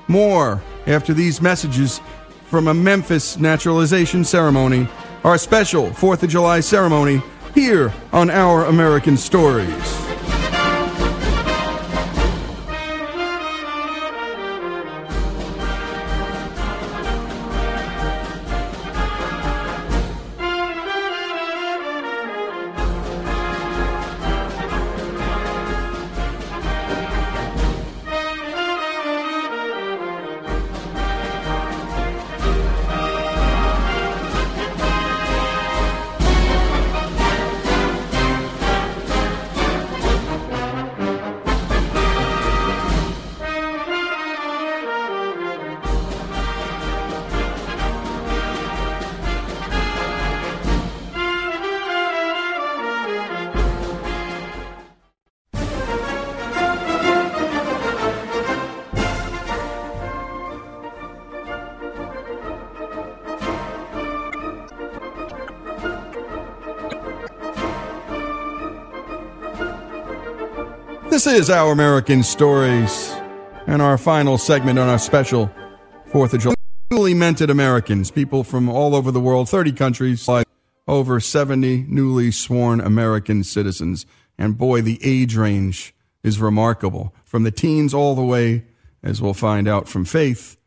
[0.09, 2.01] More after these messages
[2.47, 4.85] from a Memphis naturalization ceremony,
[5.23, 7.21] our special 4th of July ceremony
[7.55, 10.08] here on Our American Stories.
[71.29, 73.13] Is Our American Stories,
[73.67, 75.51] and our final segment on our special
[76.11, 76.55] 4th of July.
[76.89, 80.47] Newly minted Americans, people from all over the world, 30 countries, like
[80.87, 84.07] over 70 newly sworn American citizens.
[84.39, 87.13] And boy, the age range is remarkable.
[87.25, 88.65] From the teens all the way,
[89.03, 90.57] as we'll find out from Faith,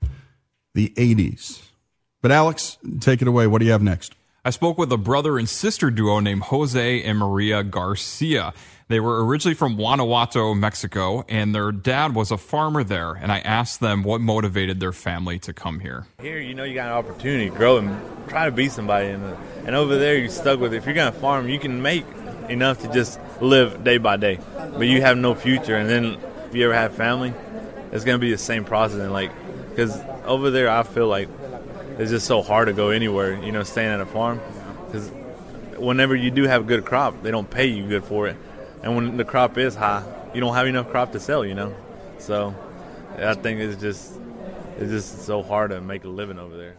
[0.75, 1.61] the 80s.
[2.21, 3.49] But Alex, take it away.
[3.49, 4.15] What do you have next?
[4.45, 8.53] I spoke with a brother and sister duo named Jose and Maria Garcia.
[8.89, 13.13] They were originally from Guanajuato, Mexico, and their dad was a farmer there.
[13.13, 16.09] And I asked them what motivated their family to come here.
[16.21, 17.97] Here, you know, you got an opportunity to grow and
[18.29, 19.23] try to be somebody, and
[19.65, 20.75] and over there, you're stuck with.
[20.75, 20.79] It.
[20.79, 22.05] If you're gonna farm, you can make
[22.49, 25.77] enough to just live day by day, but you have no future.
[25.77, 26.17] And then
[26.49, 27.33] if you ever have family,
[27.93, 28.99] it's gonna be the same process.
[28.99, 29.31] And like,
[29.71, 31.29] because over there, I feel like
[32.03, 33.43] it's just so hard to go anywhere.
[33.43, 34.41] You know, staying at a farm,
[34.87, 35.09] because
[35.79, 38.37] whenever you do have a good crop, they don't pay you good for it,
[38.83, 41.45] and when the crop is high, you don't have enough crop to sell.
[41.45, 41.75] You know,
[42.19, 42.55] so
[43.17, 44.13] I think it's just
[44.79, 46.77] it's just so hard to make a living over there.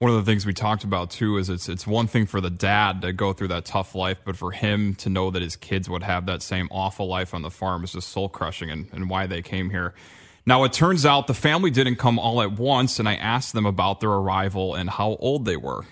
[0.00, 2.50] One of the things we talked about too is it's it's one thing for the
[2.50, 5.88] dad to go through that tough life, but for him to know that his kids
[5.88, 9.10] would have that same awful life on the farm is just soul crushing and, and
[9.10, 9.94] why they came here.
[10.48, 13.66] Now it turns out the family didn't come all at once, and I asked them
[13.66, 15.84] about their arrival and how old they were.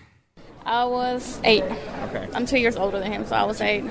[0.65, 1.63] I was eight.
[1.63, 2.27] Okay.
[2.33, 3.85] I'm two years older than him, so I was eight.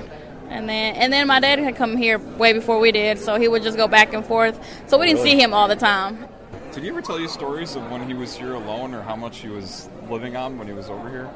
[0.48, 3.46] And then and then my dad had come here way before we did, so he
[3.46, 4.58] would just go back and forth.
[4.88, 5.36] So we didn't Really?
[5.36, 6.26] see him all the time.
[6.72, 9.38] Did he ever tell you stories of when he was here alone or how much
[9.38, 11.30] he was living on when he was over here?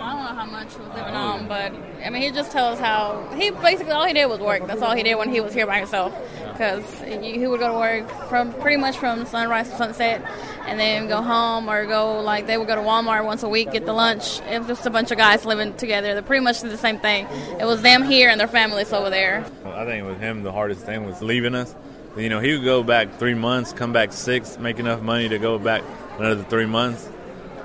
[0.00, 1.72] I don't know how much was living on, but
[2.04, 4.66] I mean, he just tells how he basically all he did was work.
[4.66, 6.14] That's all he did when he was here by himself.
[6.52, 10.22] Because he would go to work from pretty much from sunrise to sunset,
[10.66, 13.72] and then go home or go like they would go to Walmart once a week
[13.72, 14.40] get the lunch.
[14.40, 16.14] It was just a bunch of guys living together.
[16.14, 17.26] They pretty much did the same thing.
[17.60, 19.44] It was them here and their families over there.
[19.64, 21.74] I think with him, the hardest thing was leaving us.
[22.16, 25.38] You know, he would go back three months, come back six, make enough money to
[25.38, 25.82] go back
[26.18, 27.08] another three months.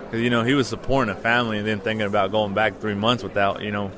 [0.06, 2.94] Because, you know, he was supporting a family and then thinking about going back three
[2.94, 3.92] months without, you know,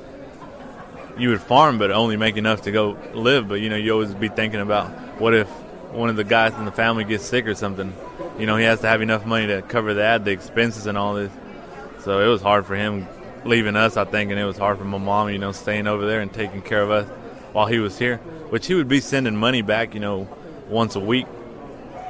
[1.17, 3.48] you would farm but only make enough to go live.
[3.48, 4.89] But, you know, you always be thinking about
[5.20, 5.48] what if
[5.91, 7.93] one of the guys in the family gets sick or something.
[8.38, 11.15] You know, he has to have enough money to cover that, the expenses and all
[11.15, 11.32] this.
[12.02, 13.08] So it was hard for him
[13.46, 16.06] leaving us, I think, and it was hard for my mom, you know, staying over
[16.06, 17.08] there and taking care of us
[17.54, 18.17] while he was here.
[18.50, 20.28] Which he would be sending money back, you know,
[20.70, 21.26] once a week,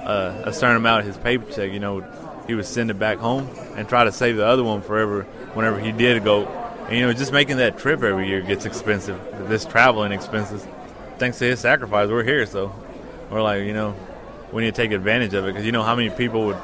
[0.04, 2.02] uh, a certain amount of his paycheck, you know,
[2.48, 5.80] he would send it back home and try to save the other one forever whenever
[5.80, 6.46] he did go.
[6.88, 9.20] And, you know, just making that trip every year gets expensive.
[9.50, 10.66] This traveling expenses.
[11.18, 12.74] Thanks to his sacrifice, we're here, so
[13.30, 13.96] we're like, you know,
[14.52, 16.58] we need to take advantage of it because you know how many people would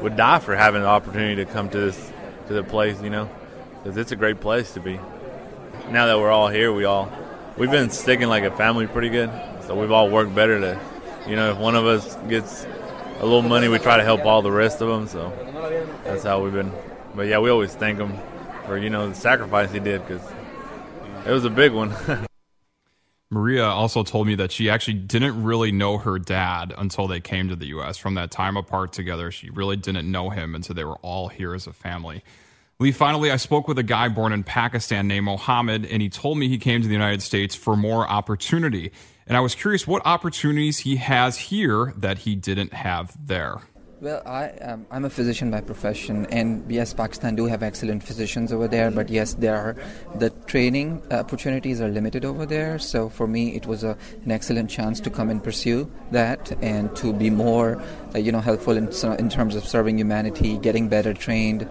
[0.00, 2.12] would die for having the opportunity to come to this
[2.48, 3.30] to the place, you know,
[3.82, 4.98] because it's a great place to be.
[5.90, 7.10] Now that we're all here, we all
[7.56, 9.30] we've been sticking like a family pretty good,
[9.66, 10.80] so we've all worked better to,
[11.28, 12.66] you know, if one of us gets
[13.18, 15.08] a little money, we try to help all the rest of them.
[15.08, 15.32] So
[16.04, 16.72] that's how we've been.
[17.14, 18.18] But yeah, we always thank him
[18.66, 20.22] for you know the sacrifice he did because
[21.24, 21.94] it was a big one.
[23.30, 27.48] Maria also told me that she actually didn't really know her dad until they came
[27.48, 27.96] to the U.S.
[27.96, 31.52] From that time apart together, she really didn't know him until they were all here
[31.52, 32.22] as a family.
[32.78, 36.38] Lee, finally, I spoke with a guy born in Pakistan named Mohammed, and he told
[36.38, 38.92] me he came to the United States for more opportunity.
[39.26, 43.60] And I was curious what opportunities he has here that he didn't have there.
[43.98, 48.52] Well, I, um, I'm a physician by profession, and yes, Pakistan do have excellent physicians
[48.52, 48.90] over there.
[48.90, 49.76] But yes, there are
[50.16, 52.78] the training opportunities are limited over there.
[52.78, 56.94] So for me, it was a, an excellent chance to come and pursue that, and
[56.96, 57.82] to be more,
[58.14, 61.62] uh, you know, helpful in in terms of serving humanity, getting better trained.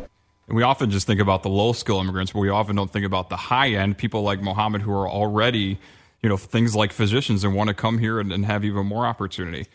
[0.47, 3.05] And we often just think about the low skill immigrants, but we often don't think
[3.05, 5.79] about the high end people like Mohammed who are already,
[6.25, 9.05] you know, things like physicians and want to come here and, and have even more
[9.05, 9.67] opportunity.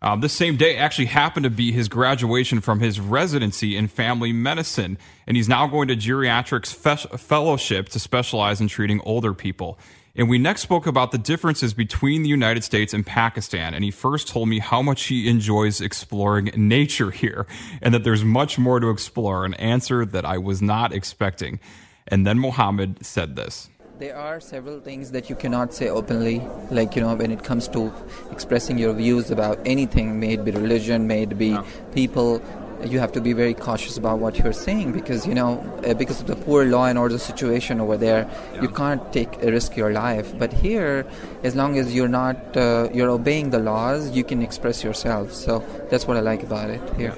[0.00, 4.32] Um, this same day actually happened to be his graduation from his residency in family
[4.32, 9.78] medicine, and he's now going to geriatrics fe- fellowship to specialize in treating older people.
[10.16, 13.74] And we next spoke about the differences between the United States and Pakistan.
[13.74, 17.46] And he first told me how much he enjoys exploring nature here
[17.82, 21.60] and that there's much more to explore, an answer that I was not expecting.
[22.06, 23.68] And then Mohammed said this.
[23.98, 27.66] There are several things that you cannot say openly, like, you know, when it comes
[27.68, 27.92] to
[28.30, 31.58] expressing your views about anything, may it be religion, may it be
[31.92, 32.40] people,
[32.84, 36.20] you have to be very cautious about what you're saying because, you know, uh, because
[36.20, 38.30] of the poor law and order situation over there,
[38.62, 40.32] you can't take a risk your life.
[40.38, 41.04] But here,
[41.42, 45.32] as long as you're not, uh, you're obeying the laws, you can express yourself.
[45.32, 47.16] So that's what I like about it here.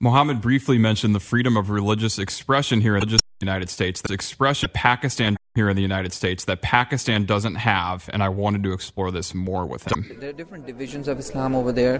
[0.00, 4.68] Mohammed briefly mentioned the freedom of religious expression here in the United States, the expression
[4.74, 9.10] Pakistan here in the United States that Pakistan doesn't have, and I wanted to explore
[9.18, 10.00] this more with him.
[10.20, 11.96] There are different divisions of Islam over there,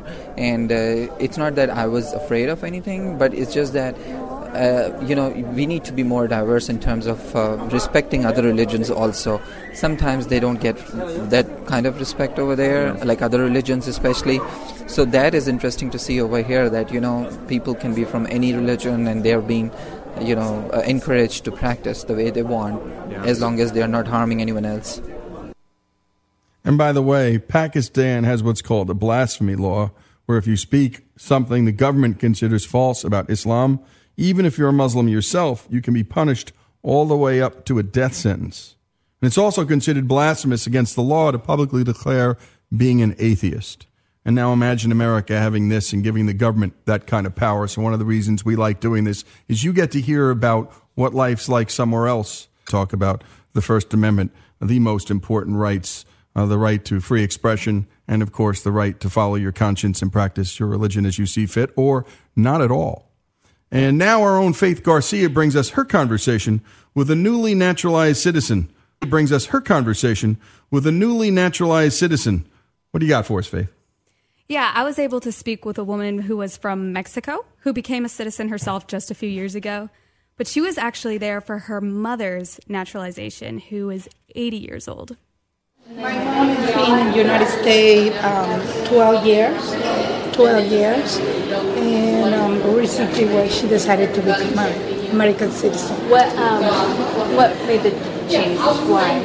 [0.50, 3.94] and uh, it's not that I was afraid of anything, but it's just that.
[4.48, 5.28] Uh, you know,
[5.58, 9.32] we need to be more diverse in terms of uh, respecting other religions also.
[9.74, 10.76] Sometimes they don't get
[11.34, 14.40] that kind of respect over there, like other religions especially.
[14.86, 18.26] So that is interesting to see over here that, you know, people can be from
[18.30, 19.70] any religion and they're being
[20.22, 23.24] you know, uh, encouraged to practice the way they want, Yeah.
[23.24, 25.00] as long as they are not harming anyone else.
[26.64, 29.90] And by the way, Pakistan has what's called a blasphemy law,
[30.26, 33.80] where if you speak something the government considers false about Islam,
[34.16, 36.52] even if you're a Muslim yourself, you can be punished
[36.82, 38.76] all the way up to a death sentence.
[39.20, 42.36] And it's also considered blasphemous against the law to publicly declare
[42.76, 43.86] being an atheist.
[44.28, 47.66] And now imagine America having this and giving the government that kind of power.
[47.66, 50.70] So one of the reasons we like doing this is you get to hear about
[50.96, 52.48] what life's like somewhere else.
[52.68, 53.24] talk about
[53.54, 56.04] the First Amendment, the most important rights,
[56.36, 60.02] uh, the right to free expression, and of course, the right to follow your conscience
[60.02, 62.04] and practice your religion as you see fit, or
[62.36, 63.10] not at all.
[63.70, 66.60] And now our own Faith Garcia brings us her conversation
[66.94, 68.70] with a newly naturalized citizen.
[69.00, 70.36] Brings us her conversation
[70.70, 72.46] with a newly naturalized citizen.
[72.90, 73.72] What do you got for us, Faith?
[74.48, 78.06] Yeah, I was able to speak with a woman who was from Mexico, who became
[78.06, 79.90] a citizen herself just a few years ago.
[80.38, 85.18] But she was actually there for her mother's naturalization, who is 80 years old.
[85.90, 91.18] My mom has been in the United States um, 12 years, 12 years,
[91.76, 95.94] and um, recently well, she decided to become an American citizen.
[96.08, 96.62] What um,
[97.36, 97.90] what made the
[98.30, 98.58] change?
[98.58, 99.18] Why?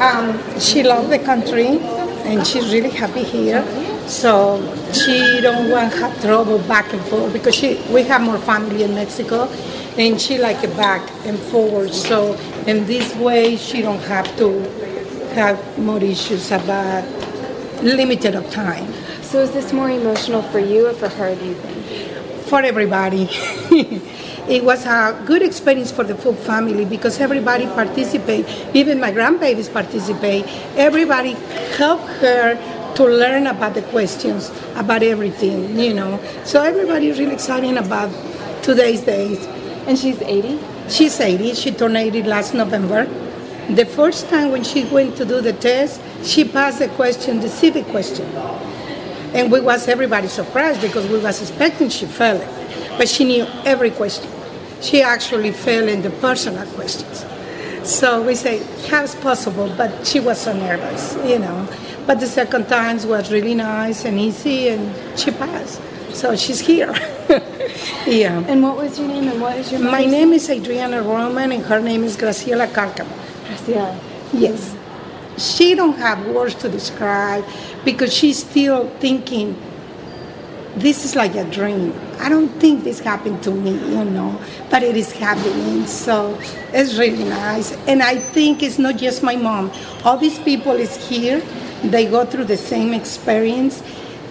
[0.00, 1.78] Um, she loved the country,
[2.24, 3.62] and she's really happy here.
[4.12, 4.60] So
[4.92, 8.82] she don't want to have trouble back and forth because she we have more family
[8.82, 9.48] in Mexico,
[9.96, 11.94] and she like it back and forward.
[11.94, 12.34] So
[12.66, 14.60] in this way, she don't have to
[15.32, 17.08] have more issues about
[17.82, 18.92] limited of time.
[19.22, 21.34] So is this more emotional for you or for her?
[21.34, 22.44] Do you think?
[22.52, 23.28] For everybody.
[24.46, 28.44] it was a good experience for the full family because everybody participate.
[28.74, 30.44] Even my grandbabies participate.
[30.76, 31.32] Everybody
[31.80, 32.60] helped her
[32.96, 36.20] to learn about the questions, about everything, you know.
[36.44, 38.10] So everybody is really excited about
[38.62, 39.44] today's days.
[39.86, 40.60] And she's 80?
[40.88, 41.54] She's 80.
[41.54, 43.04] She turned 80 last November.
[43.70, 47.48] The first time when she went to do the test, she passed the question, the
[47.48, 48.26] civic question.
[49.34, 52.98] And we was everybody surprised because we was expecting she failed it.
[52.98, 54.30] But she knew every question.
[54.82, 57.24] She actually failed in the personal questions.
[57.84, 59.72] So we say, how's possible?
[59.76, 61.66] But she was so nervous, you know.
[62.06, 65.80] But the second times was really nice and easy, and she passed.
[66.12, 66.92] So she's here.
[68.06, 68.44] yeah.
[68.48, 71.64] And what was your name and what is your My name is Adriana Roman, and
[71.64, 73.16] her name is Graciela Cárcamo.
[73.46, 73.98] Graciela.
[74.32, 74.74] Yes.
[75.38, 77.44] She don't have words to describe
[77.84, 79.56] because she's still thinking
[80.76, 81.92] this is like a dream.
[82.18, 84.40] I don't think this happened to me, you know,
[84.70, 85.86] but it is happening.
[85.86, 86.38] So
[86.72, 87.72] it's really nice.
[87.86, 89.70] And I think it's not just my mom.
[90.04, 91.42] All these people is here.
[91.84, 93.82] They go through the same experience.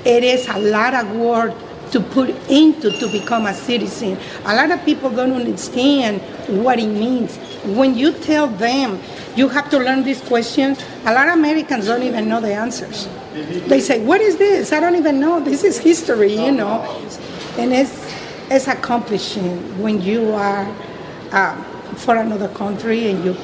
[0.05, 1.53] It is a lot of work
[1.91, 4.17] to put into to become a citizen.
[4.45, 6.21] A lot of people don't understand
[6.63, 7.37] what it means.
[7.65, 8.99] When you tell them
[9.35, 13.07] you have to learn these questions, a lot of Americans don't even know the answers.
[13.67, 14.73] They say, "What is this?
[14.73, 15.39] I don't even know.
[15.39, 16.83] This is history," you know.
[17.57, 17.95] And it's
[18.49, 20.67] it's accomplishing when you are
[21.31, 21.55] uh,
[21.95, 23.35] for another country and you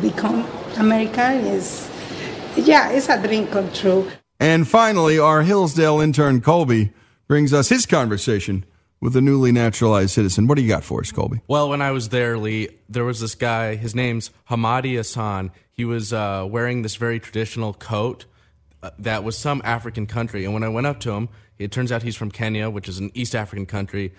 [0.00, 0.46] become
[0.78, 1.46] American.
[1.46, 1.88] Is
[2.56, 4.10] yeah, it's a dream come true.
[4.40, 6.92] And finally, our Hillsdale intern Colby
[7.26, 8.64] brings us his conversation
[9.00, 10.46] with a newly naturalized citizen.
[10.46, 11.40] What do you got for us, Colby?
[11.46, 13.76] Well, when I was there, Lee, there was this guy.
[13.76, 15.52] His name's Hamadi Hassan.
[15.70, 18.24] He was uh, wearing this very traditional coat
[18.82, 20.44] uh, that was some African country.
[20.44, 21.28] And when I went up to him,
[21.58, 24.12] it turns out he's from Kenya, which is an East African country.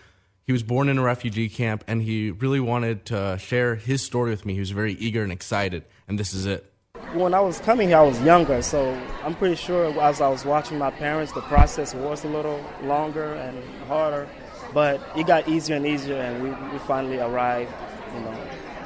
[0.46, 4.30] He was born in a refugee camp, and he really wanted to share his story
[4.30, 4.54] with me.
[4.54, 6.72] He was very eager and excited, and this is it.
[7.16, 8.94] When I was coming here, I was younger, so
[9.24, 13.36] I'm pretty sure as I was watching my parents, the process was a little longer
[13.36, 13.58] and
[13.88, 14.28] harder,
[14.74, 17.72] but it got easier and easier, and we, we finally arrived.
[18.14, 18.38] You know,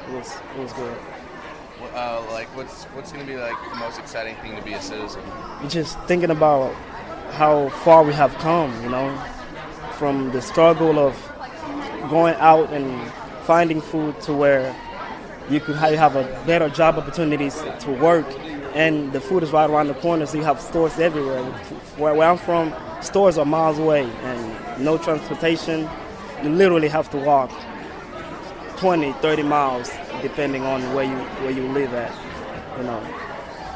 [0.08, 0.96] it was it was good.
[1.92, 4.80] Uh, like, what's what's going to be like the most exciting thing to be a
[4.80, 5.22] citizen?
[5.68, 6.72] Just thinking about
[7.32, 9.12] how far we have come, you know,
[9.94, 11.16] from the struggle of
[12.08, 13.10] going out and
[13.42, 14.72] finding food to where
[15.50, 18.26] you could have, a better job opportunities to work.
[18.74, 21.42] And the food is right around the corner so you have stores everywhere.
[21.98, 22.72] Where, where i'm from
[23.02, 25.88] stores are miles away and no transportation.
[26.42, 27.50] You literally have to walk
[28.76, 29.90] 20 30 miles
[30.22, 32.12] depending on where you where you live at
[32.78, 33.02] you know.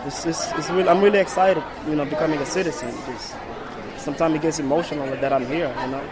[0.07, 2.95] It's, it's, it's really, i'm really excited you know becoming a citizen.
[3.07, 3.35] Just,
[3.97, 6.05] sometimes it gets emotional that i'm here you know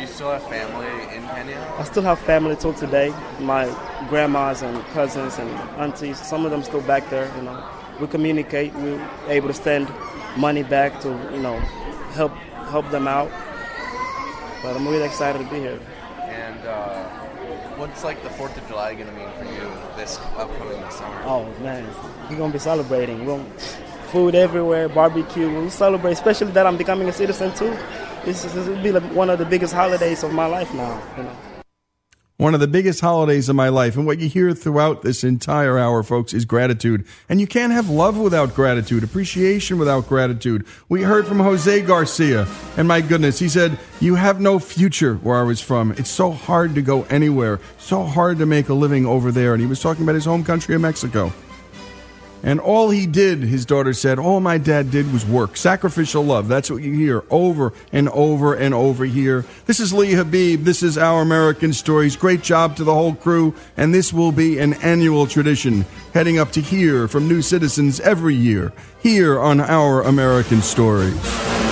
[0.00, 1.74] you still have family in Kenya?
[1.78, 3.14] I still have family till today.
[3.40, 3.66] My
[4.08, 7.30] grandmas and cousins and aunties, some of them still back there.
[7.36, 7.64] You know,
[8.00, 8.74] we communicate.
[8.74, 9.88] We're able to send
[10.36, 11.58] money back to you know
[12.14, 12.32] help
[12.70, 13.30] help them out.
[14.62, 15.80] But I'm really excited to be here.
[16.22, 17.04] And uh,
[17.76, 21.22] what's like the Fourth of July going to mean for you this upcoming summer?
[21.24, 21.86] Oh man,
[22.28, 23.26] we're gonna be celebrating.
[23.26, 23.44] We're
[24.10, 25.50] food everywhere, barbecue.
[25.50, 27.76] We'll celebrate, especially that I'm becoming a citizen too.
[28.24, 31.02] This, is, this will be one of the biggest holidays of my life now.
[31.16, 31.36] You know.
[32.36, 33.96] One of the biggest holidays of my life.
[33.96, 37.06] And what you hear throughout this entire hour, folks, is gratitude.
[37.28, 40.66] And you can't have love without gratitude, appreciation without gratitude.
[40.88, 42.48] We heard from Jose Garcia.
[42.76, 45.92] And my goodness, he said, You have no future where I was from.
[45.92, 49.52] It's so hard to go anywhere, so hard to make a living over there.
[49.52, 51.30] And he was talking about his home country of Mexico.
[52.44, 55.56] And all he did, his daughter said, all my dad did was work.
[55.56, 56.46] Sacrificial love.
[56.46, 59.46] That's what you hear over and over and over here.
[59.64, 60.64] This is Lee Habib.
[60.64, 62.16] This is Our American Stories.
[62.16, 63.54] Great job to the whole crew.
[63.78, 68.34] And this will be an annual tradition, heading up to here from new citizens every
[68.34, 71.63] year, here on Our American Stories.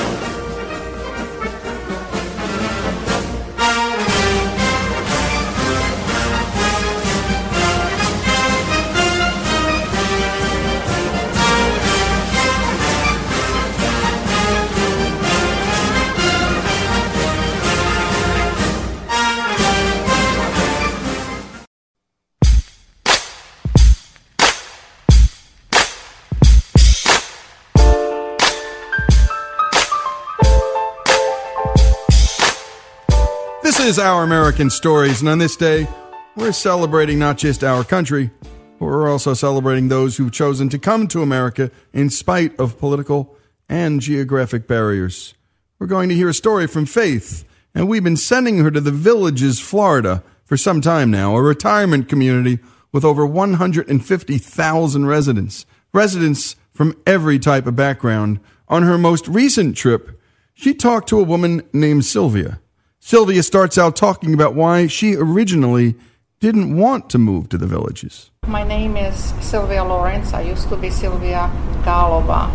[33.89, 35.89] Is Our American Stories, and on this day,
[36.37, 38.31] we're celebrating not just our country,
[38.79, 43.37] but we're also celebrating those who've chosen to come to America in spite of political
[43.69, 45.35] and geographic barriers.
[45.81, 48.93] We're going to hear a story from Faith, and we've been sending her to the
[48.93, 52.61] Villages, Florida, for some time now, a retirement community
[52.93, 58.39] with over 150,000 residents, residents from every type of background.
[58.69, 60.21] On her most recent trip,
[60.55, 62.61] she talked to a woman named Sylvia.
[63.05, 65.97] Sylvia starts out talking about why she originally
[66.39, 68.31] didn't want to move to the villages.
[68.47, 70.33] My name is Sylvia Lawrence.
[70.33, 71.51] I used to be Sylvia
[71.83, 72.49] Galova.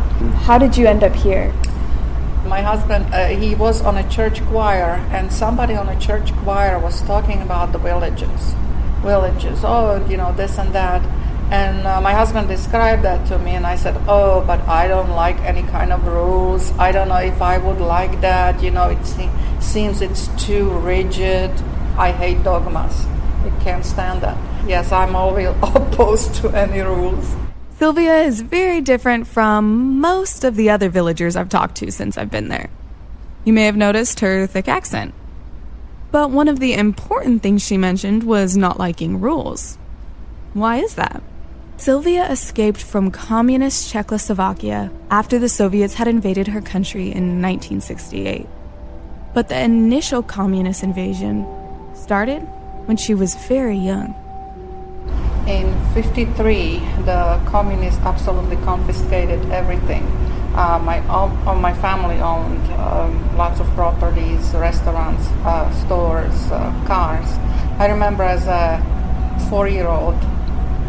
[0.45, 1.51] How did you end up here?
[2.45, 6.79] My husband, uh, he was on a church choir, and somebody on a church choir
[6.79, 8.55] was talking about the villages.
[9.01, 11.03] Villages, oh, you know, this and that.
[11.49, 15.11] And uh, my husband described that to me, and I said, Oh, but I don't
[15.11, 16.71] like any kind of rules.
[16.77, 18.61] I don't know if I would like that.
[18.61, 19.31] You know, it se-
[19.61, 21.51] seems it's too rigid.
[21.97, 23.05] I hate dogmas.
[23.45, 24.37] I can't stand that.
[24.67, 27.35] Yes, I'm always opposed to any rules.
[27.77, 32.31] Sylvia is very different from most of the other villagers I've talked to since I've
[32.31, 32.69] been there.
[33.45, 35.13] You may have noticed her thick accent.
[36.11, 39.77] But one of the important things she mentioned was not liking rules.
[40.53, 41.21] Why is that?
[41.79, 48.47] Sylvia escaped from communist Czechoslovakia after the Soviets had invaded her country in 1968.
[49.35, 51.45] But the initial communist invasion
[51.93, 52.41] started
[52.87, 54.15] when she was very young.
[55.45, 60.01] In 53, the communists absolutely confiscated everything.
[60.55, 67.29] Uh, my all my family owned um, lots of properties, restaurants, uh, stores, uh, cars.
[67.77, 68.81] I remember as a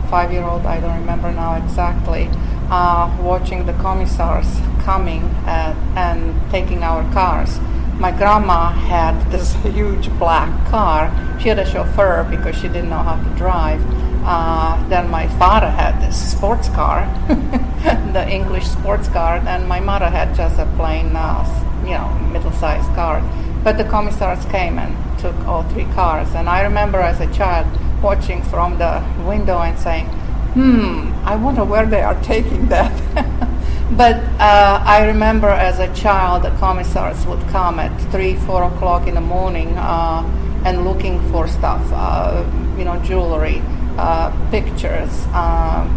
[0.08, 2.28] four-year-old, five-year-old, I don't remember now exactly,
[2.70, 4.46] uh, watching the commissars
[4.84, 7.58] coming at, and taking our cars.
[7.98, 11.10] My grandma had this huge black car.
[11.40, 13.82] She had a chauffeur because she didn't know how to drive.
[14.24, 17.06] Uh, then my father had this sports car,
[18.12, 21.44] the English sports car, and my mother had just a plain, uh,
[21.84, 23.22] you know, middle-sized car.
[23.64, 27.66] But the commissars came and took all three cars, and I remember as a child
[28.02, 30.06] watching from the window and saying,
[30.54, 32.92] "Hmm, I wonder where they are taking that."
[33.96, 39.06] but uh, I remember as a child, the commissars would come at three, four o'clock
[39.06, 40.22] in the morning uh,
[40.64, 42.44] and looking for stuff, uh,
[42.76, 43.62] you know, jewelry
[43.98, 45.88] uh, pictures, um,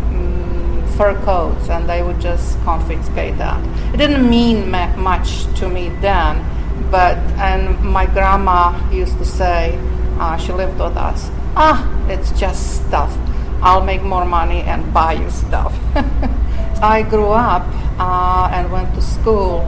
[0.98, 3.60] fur coats, and they would just confiscate that.
[3.94, 6.44] It didn't mean ma- much to me then,
[6.90, 9.78] but and my grandma used to say,
[10.20, 11.30] uh, she lived with us.
[11.64, 13.16] Ah, it's just stuff.
[13.62, 15.78] I'll make more money and buy you stuff.
[16.82, 17.62] I grew up
[18.00, 19.60] uh, and went to school.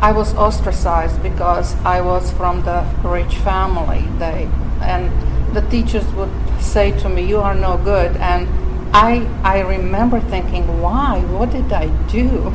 [0.00, 4.04] I was ostracized because I was from the rich family.
[4.20, 4.48] They
[4.80, 5.10] and
[5.56, 6.30] the teachers would
[6.60, 8.46] say to me, "You are no good," and
[8.94, 11.18] I I remember thinking, "Why?
[11.34, 12.52] What did I do?"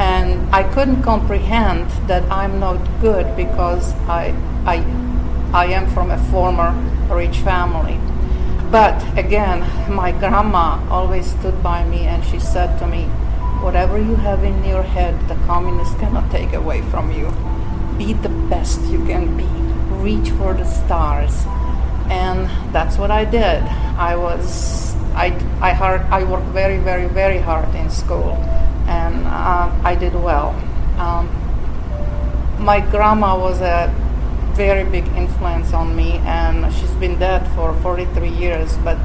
[0.00, 4.32] And I couldn't comprehend that I'm not good because I
[4.64, 4.76] I
[5.52, 6.72] I am from a former
[7.12, 8.00] rich family.
[8.70, 9.60] But again,
[9.92, 13.04] my grandma always stood by me and she said to me,
[13.62, 17.32] Whatever you have in your head, the communists cannot take away from you.
[17.96, 19.46] Be the best you can be,
[20.02, 21.46] reach for the stars.
[22.10, 23.62] And that's what I did.
[23.96, 25.26] I was, I,
[25.60, 28.32] I, hard, I worked very, very, very hard in school
[28.86, 30.50] and uh, I did well.
[30.98, 31.28] Um,
[32.58, 33.92] my grandma was a
[34.54, 38.96] very big influence on me, and she's been dead for 43 years, but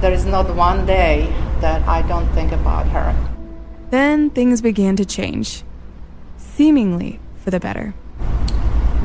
[0.00, 3.14] there is not one day that I don't think about her.
[3.90, 5.64] Then things began to change,
[6.36, 7.94] seemingly for the better.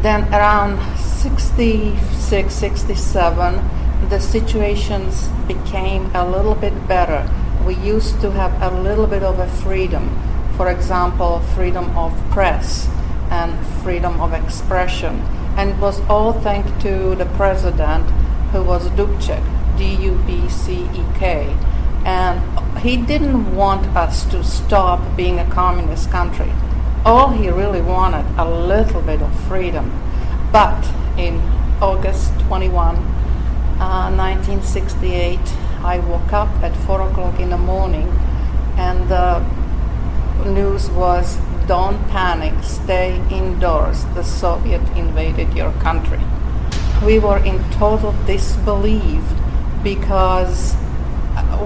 [0.02, 7.28] Then around 66, 67, the situations became a little bit better.
[7.66, 10.10] We used to have a little bit of a freedom.
[10.58, 12.88] For example, freedom of press
[13.32, 15.24] and freedom of expression.
[15.58, 18.10] And it was all thanks to the president
[18.51, 19.43] who was Dubček,
[19.78, 21.56] D U B C E K.
[22.06, 22.39] And
[22.80, 26.51] he didn't want us to stop being a communist country.
[27.03, 29.91] All he really wanted a little bit of freedom.
[30.51, 30.86] But
[31.18, 31.39] in
[31.82, 35.39] August 21, uh, 1968,
[35.84, 38.08] I woke up at 4 o'clock in the morning
[38.78, 39.39] and the
[40.45, 41.38] news was
[41.68, 44.05] don't panic, stay indoors.
[44.13, 46.20] The Soviet invaded your country.
[47.03, 49.24] We were in total disbelief
[49.84, 50.76] because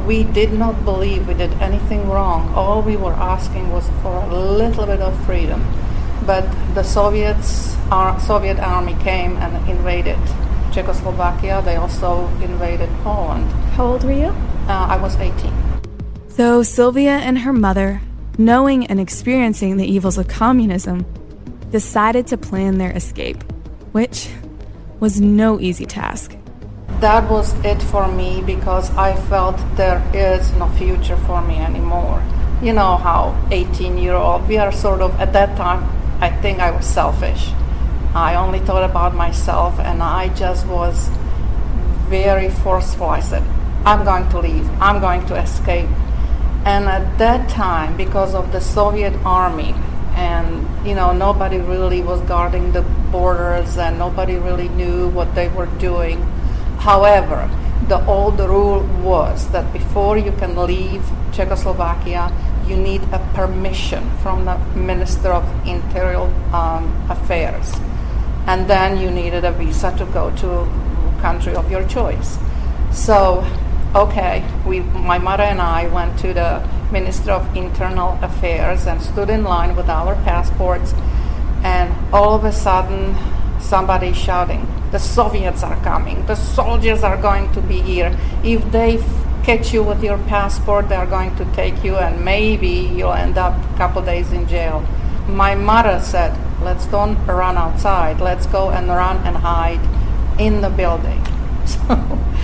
[0.05, 2.53] we did not believe we did anything wrong.
[2.53, 5.63] All we were asking was for a little bit of freedom.
[6.25, 6.45] But
[6.75, 10.19] the Soviets, our Soviet army came and invaded
[10.71, 11.61] Czechoslovakia.
[11.63, 13.49] They also invaded Poland.
[13.75, 14.33] How old were you?
[14.67, 15.53] Uh, I was 18.
[16.29, 18.01] So Sylvia and her mother,
[18.39, 21.05] knowing and experiencing the evils of communism,
[21.71, 23.43] decided to plan their escape,
[23.91, 24.29] which
[25.01, 26.35] was no easy task.
[27.01, 32.23] That was it for me because I felt there is no future for me anymore.
[32.63, 35.83] You know how 18 year old, we are sort of, at that time,
[36.21, 37.51] I think I was selfish.
[38.15, 41.09] I only thought about myself and I just was
[42.07, 43.07] very forceful.
[43.09, 43.43] I said,
[43.85, 45.89] I'm going to leave, I'm going to escape.
[46.69, 49.73] And at that time, because of the Soviet army,
[50.13, 50.47] and
[50.87, 55.69] you know, nobody really was guarding the borders and nobody really knew what they were
[55.79, 56.21] doing.
[56.89, 57.49] However,
[57.87, 62.31] the old rule was that before you can leave Czechoslovakia,
[62.67, 67.73] you need a permission from the Minister of Interior um, Affairs
[68.49, 70.67] and then you needed a visa to go to
[71.21, 72.37] country of your choice.
[72.91, 73.45] So,
[73.95, 79.29] okay, we, my mother and I went to the Minister of Internal Affairs and stood
[79.29, 80.93] in line with our passports,
[81.63, 83.15] and all of a sudden,
[83.59, 86.25] somebody shouting, "The Soviets are coming!
[86.25, 88.17] The soldiers are going to be here!
[88.43, 92.23] If they f- catch you with your passport, they are going to take you, and
[92.23, 94.83] maybe you'll end up a couple days in jail."
[95.27, 98.19] My mother said, let's don't run outside.
[98.19, 99.79] Let's go and run and hide
[100.39, 101.23] in the building.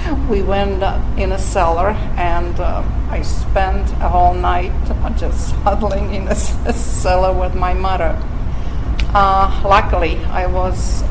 [0.05, 0.83] So we went
[1.17, 4.71] in a cellar, and uh, I spent a whole night
[5.17, 6.35] just huddling in a
[6.73, 8.15] cellar with my mother.
[9.13, 11.03] Uh, luckily, I was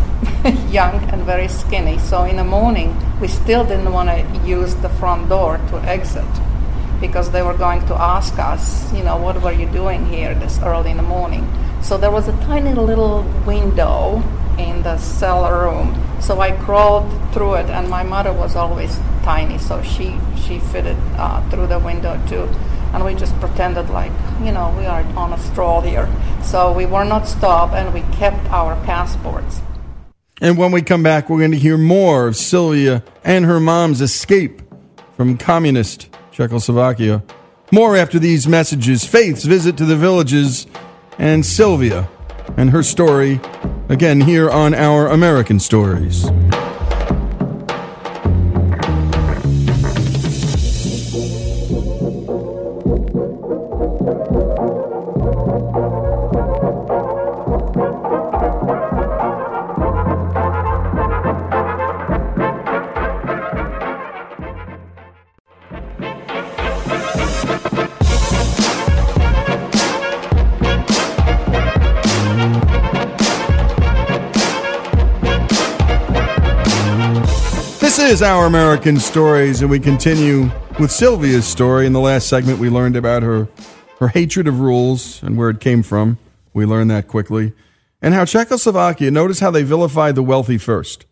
[0.70, 4.88] young and very skinny, so in the morning we still didn't want to use the
[4.90, 6.24] front door to exit
[7.00, 10.58] because they were going to ask us, you know, what were you doing here this
[10.60, 11.46] early in the morning?
[11.82, 14.22] So there was a tiny little window
[14.58, 15.94] in the cellar room.
[16.24, 17.04] So I crawled
[17.34, 21.78] through it, and my mother was always tiny, so she she fitted uh, through the
[21.78, 22.48] window too.
[22.94, 24.10] And we just pretended like
[24.42, 26.08] you know we are on a stroll here.
[26.42, 29.60] So we were not stopped, and we kept our passports.
[30.40, 34.00] And when we come back, we're going to hear more of Sylvia and her mom's
[34.00, 34.62] escape
[35.18, 37.22] from communist Czechoslovakia.
[37.70, 39.04] More after these messages.
[39.04, 40.66] Faith's visit to the villages
[41.18, 42.08] and Sylvia
[42.56, 43.40] and her story,
[43.88, 46.24] again here on Our American Stories.
[78.14, 80.48] Is Our American Stories, and we continue
[80.78, 81.84] with Sylvia's story.
[81.84, 83.48] In the last segment, we learned about her,
[83.98, 86.18] her hatred of rules and where it came from.
[86.52, 87.54] We learned that quickly.
[88.00, 91.06] And how Czechoslovakia, notice how they vilified the wealthy first.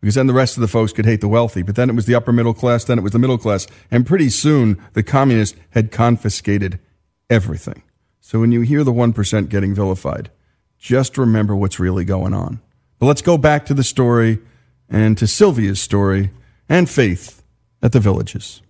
[0.00, 1.62] Because then the rest of the folks could hate the wealthy.
[1.62, 3.68] But then it was the upper middle class, then it was the middle class.
[3.88, 6.80] And pretty soon, the communists had confiscated
[7.28, 7.84] everything.
[8.20, 10.32] So when you hear the 1% getting vilified,
[10.80, 12.60] just remember what's really going on.
[12.98, 14.40] But let's go back to the story
[14.88, 16.30] and to Sylvia's story
[16.70, 17.42] and faith
[17.82, 18.62] at the villages.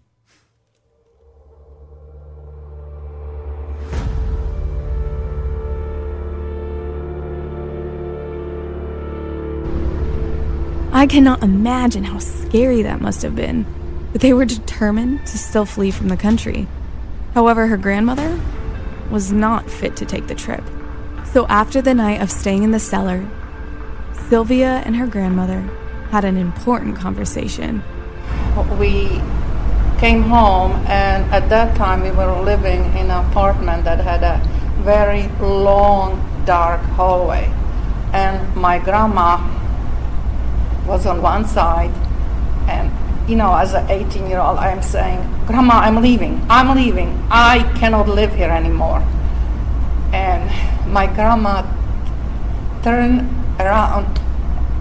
[10.92, 13.64] I cannot imagine how scary that must have been,
[14.12, 16.66] but they were determined to still flee from the country.
[17.34, 18.40] However, her grandmother
[19.10, 20.64] was not fit to take the trip.
[21.32, 23.28] So after the night of staying in the cellar,
[24.28, 25.68] Sylvia and her grandmother
[26.10, 27.82] had an important conversation.
[28.78, 29.20] We
[29.98, 34.40] came home, and at that time we were living in an apartment that had a
[34.82, 37.52] very long, dark hallway.
[38.12, 39.38] And my grandma
[40.86, 41.94] was on one side,
[42.68, 42.90] and
[43.30, 46.44] you know, as an 18 year old, I'm saying, Grandma, I'm leaving.
[46.50, 47.10] I'm leaving.
[47.30, 49.06] I cannot live here anymore.
[50.12, 50.50] And
[50.92, 51.62] my grandma
[52.82, 53.30] turned
[53.60, 54.18] around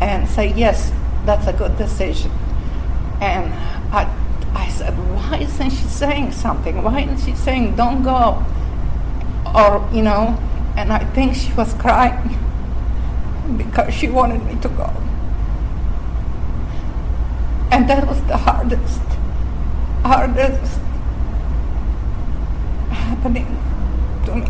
[0.02, 0.92] and said, Yes,
[1.26, 2.32] that's a good decision.
[3.22, 3.54] And
[3.94, 4.10] I,
[4.54, 6.82] I said, Why isn't she saying something?
[6.84, 8.46] Why isn't she saying, Don't go?
[9.54, 10.38] Or, you know,
[10.78, 12.38] and I think she was crying
[13.58, 14.92] because she wanted me to go.
[17.72, 19.02] And that was the hardest,
[20.04, 20.80] hardest
[22.90, 23.58] happening
[24.26, 24.48] to me.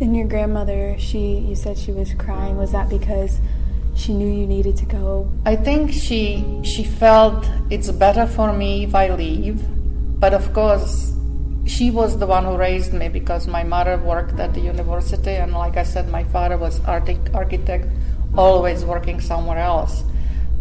[0.00, 2.56] And your grandmother, she, you said she was crying.
[2.56, 3.40] Was that because
[3.94, 5.30] she knew you needed to go?
[5.44, 9.60] I think she she felt it's better for me if I leave,
[10.18, 11.12] but of course,
[11.66, 15.52] she was the one who raised me because my mother worked at the university, and
[15.52, 17.86] like I said, my father was architect, architect
[18.36, 20.04] always working somewhere else.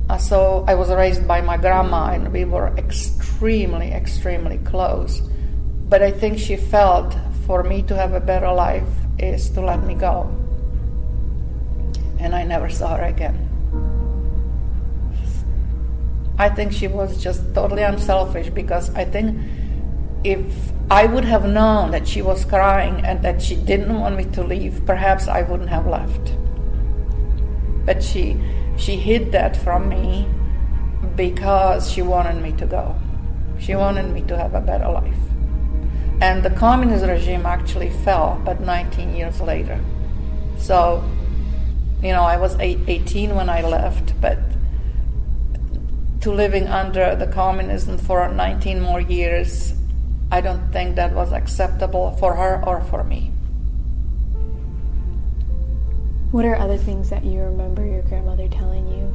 [0.09, 5.21] Uh, so I was raised by my grandma, and we were extremely, extremely close.
[5.89, 7.15] But I think she felt
[7.45, 10.29] for me to have a better life is to let me go.
[12.21, 13.49] And I never saw her again.
[16.37, 19.37] I think she was just totally unselfish because I think
[20.23, 24.25] if I would have known that she was crying and that she didn't want me
[24.25, 26.35] to leave, perhaps I wouldn't have left.
[27.85, 28.39] But she
[28.77, 30.27] she hid that from me
[31.15, 32.95] because she wanted me to go.
[33.59, 35.23] She wanted me to have a better life.
[36.21, 39.79] And the communist regime actually fell, but 19 years later.
[40.57, 41.03] So,
[42.01, 44.39] you know, I was eight, 18 when I left, but
[46.21, 49.73] to living under the communism for 19 more years,
[50.31, 53.31] I don't think that was acceptable for her or for me.
[56.31, 59.11] What are other things that you remember your grandmother telling you?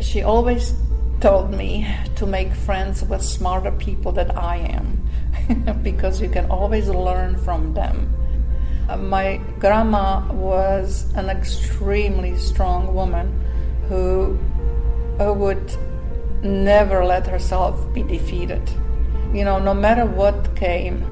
[0.00, 0.72] she always
[1.20, 1.86] told me
[2.16, 7.74] to make friends with smarter people than I am because you can always learn from
[7.74, 8.14] them.
[8.88, 13.44] Uh, my grandma was an extremely strong woman
[13.88, 14.38] who,
[15.18, 15.76] who would
[16.42, 18.62] never let herself be defeated.
[19.32, 21.02] You know, no matter what came,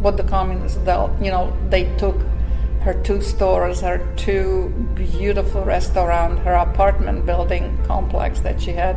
[0.00, 1.10] what the communists dealt.
[1.20, 2.16] You know, they took
[2.80, 8.96] her two stores, her two beautiful restaurant, her apartment building complex that she had.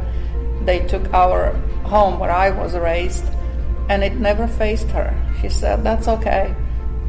[0.65, 3.25] They took our home where I was raised,
[3.89, 5.13] and it never faced her.
[5.41, 6.55] She said, "That's okay.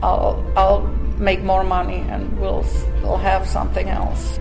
[0.03, 0.87] I'll I'll
[1.19, 2.65] make more money, and we'll
[3.03, 4.39] we'll have something else."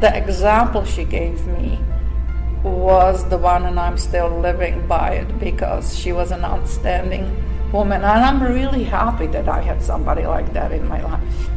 [0.00, 1.78] The example she gave me
[2.62, 7.24] was the one, and I'm still living by it because she was an outstanding
[7.72, 8.02] woman.
[8.04, 11.50] And I'm really happy that I had somebody like that in my life.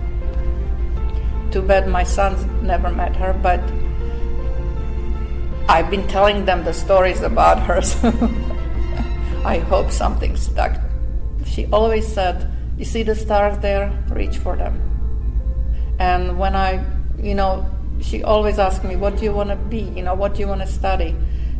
[1.51, 3.61] Too bad my sons never met her, but
[5.69, 8.11] I've been telling them the stories about her, so
[9.45, 10.79] I hope something stuck.
[11.45, 13.91] She always said, You see the stars there?
[14.09, 14.81] Reach for them.
[15.99, 16.83] And when I,
[17.21, 17.69] you know,
[18.01, 19.81] she always asked me, What do you want to be?
[19.81, 21.15] You know, what do you want to study?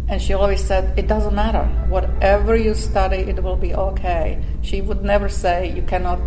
[0.07, 1.66] And she always said, It doesn't matter.
[1.88, 4.43] Whatever you study, it will be okay.
[4.61, 6.20] She would never say, You cannot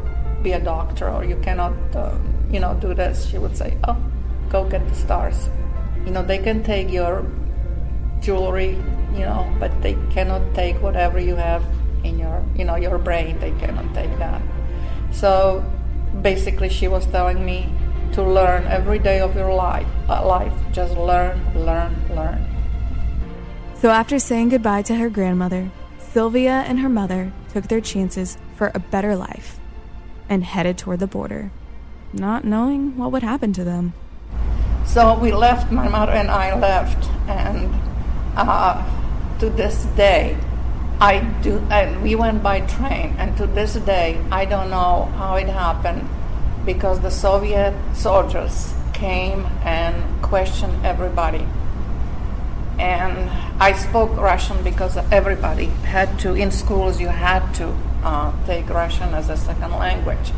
[0.42, 2.16] be a doctor or you cannot, uh,
[2.50, 3.28] you know, do this.
[3.28, 3.96] She would say, Oh,
[4.48, 5.48] go get the stars.
[6.04, 7.26] You know, they can take your
[8.20, 8.78] jewelry,
[9.12, 11.64] you know, but they cannot take whatever you have
[12.04, 13.38] in your, you know, your brain.
[13.40, 14.40] They cannot take that.
[15.16, 15.64] So
[16.20, 17.72] basically, she was telling me
[18.12, 19.86] to learn every day of your life.
[20.08, 22.44] Uh, life, just learn, learn, learn.
[23.80, 28.70] So after saying goodbye to her grandmother, Sylvia and her mother took their chances for
[28.74, 29.58] a better life
[30.28, 31.50] and headed toward the border,
[32.12, 33.94] not knowing what would happen to them.
[34.84, 37.72] So we left, my mother and I left, and
[38.36, 38.84] uh,
[39.40, 40.36] to this day,
[41.00, 45.36] I do, and we went by train, and to this day, I don't know how
[45.36, 46.08] it happened
[46.64, 51.46] because the Soviet soldiers came and questioned everybody
[52.78, 53.30] and
[53.60, 59.14] I spoke Russian because everybody had to, in schools, you had to uh, take Russian
[59.14, 60.32] as a second language.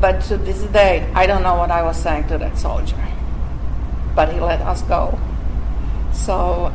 [0.00, 2.96] But to this day, I don't know what I was saying to that soldier.
[4.14, 5.18] but he let us go.
[6.12, 6.72] So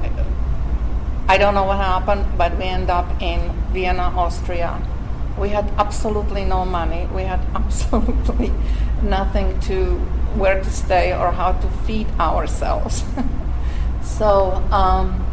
[1.30, 4.82] I don't know what happened, but we end up in Vienna, Austria.
[5.38, 7.06] We had absolutely no money.
[7.14, 8.54] We had absolutely
[9.02, 10.00] nothing to
[10.40, 13.04] where to stay or how to feed ourselves.
[14.02, 15.26] so um,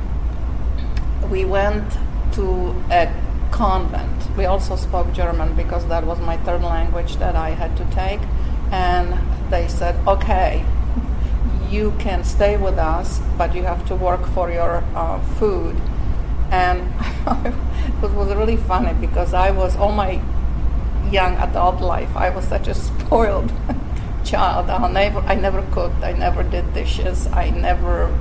[1.31, 1.93] we went
[2.33, 3.13] to a
[3.53, 4.37] convent.
[4.37, 8.21] We also spoke German because that was my third language that I had to take.
[8.73, 9.15] And
[9.49, 10.65] they said, okay,
[11.75, 15.77] you can stay with us, but you have to work for your uh, food.
[16.51, 16.81] And
[18.05, 20.23] it was really funny because I was all my
[21.11, 23.53] young adult life, I was such a spoiled
[24.25, 24.71] child.
[24.71, 28.17] I never, I never cooked, I never did dishes, I never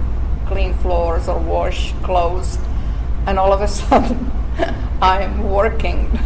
[0.48, 2.58] cleaned floors or washed clothes.
[3.28, 4.32] And all of a sudden,
[5.02, 6.20] I'm working,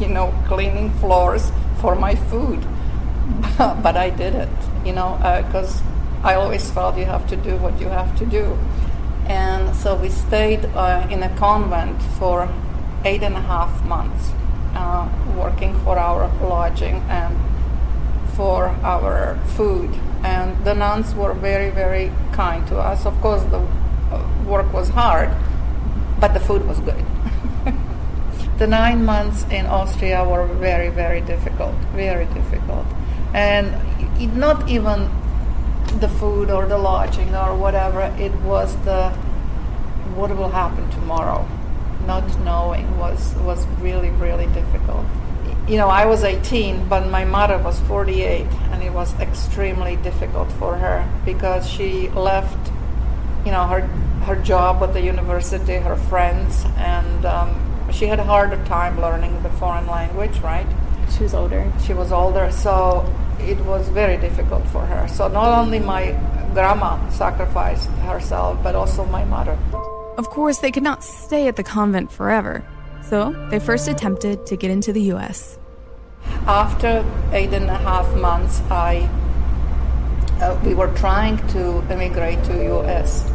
[0.00, 1.50] you know, cleaning floors
[1.80, 2.64] for my food.
[3.58, 4.48] but I did it,
[4.84, 5.16] you know,
[5.46, 8.58] because uh, I always felt you have to do what you have to do.
[9.26, 12.52] And so we stayed uh, in a convent for
[13.04, 14.32] eight and a half months,
[14.74, 17.34] uh, working for our lodging and
[18.34, 19.90] for our food.
[20.22, 23.06] And the nuns were very, very kind to us.
[23.06, 25.30] Of course, the uh, work was hard,
[26.20, 27.02] but the food was good.
[28.58, 32.86] the nine months in Austria were very, very difficult, very difficult.
[33.32, 33.72] And
[34.36, 35.08] not even
[35.98, 39.10] the food or the lodging or whatever, it was the
[40.14, 41.46] what will happen tomorrow.
[42.06, 45.06] Not knowing was, was really, really difficult.
[45.68, 50.50] You know, I was 18, but my mother was 48, and it was extremely difficult
[50.52, 52.72] for her because she left,
[53.44, 53.82] you know, her
[54.20, 59.42] her job at the university, her friends, and um, she had a harder time learning
[59.42, 60.66] the foreign language, right?
[61.16, 61.72] She was older.
[61.86, 63.02] She was older, so
[63.48, 65.08] it was very difficult for her.
[65.08, 66.12] So not only my
[66.52, 69.58] grandma sacrificed herself, but also my mother.
[70.18, 72.64] Of course, they could not stay at the convent forever,
[73.02, 75.58] so they first attempted to get into the U.S.
[76.46, 79.08] After eight and a half months, I
[80.40, 83.30] uh, we were trying to immigrate to U.S.,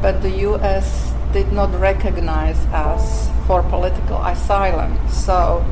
[0.00, 1.12] but the U.S.
[1.32, 4.96] did not recognize us for political asylum.
[5.08, 5.64] So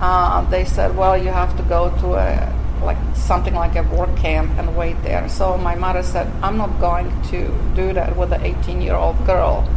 [0.00, 4.14] uh, they said, "Well, you have to go to a like something like a work
[4.16, 5.28] camp and wait there.
[5.28, 9.24] So my mother said, I'm not going to do that with an 18 year old
[9.26, 9.68] girl.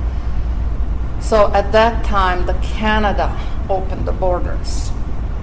[1.22, 3.32] So at that time, the Canada
[3.70, 4.92] opened the borders,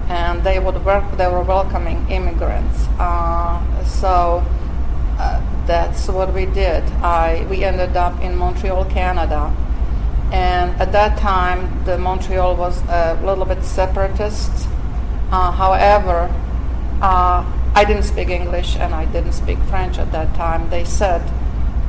[0.07, 2.87] and they would work, they were welcoming immigrants.
[2.99, 4.45] Uh, so
[5.17, 6.83] uh, that's what we did.
[7.01, 9.53] I we ended up in Montreal, Canada,
[10.31, 14.51] and at that time, the Montreal was a little bit separatist.
[15.31, 16.33] Uh, however,
[17.01, 17.43] uh,
[17.73, 20.69] I didn't speak English and I didn't speak French at that time.
[20.69, 21.21] They said,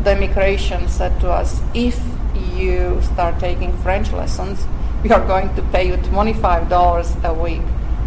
[0.04, 2.00] the immigration said to us, if
[2.56, 4.66] you start taking French lessons,
[5.02, 7.62] we are going to pay you $25 a week.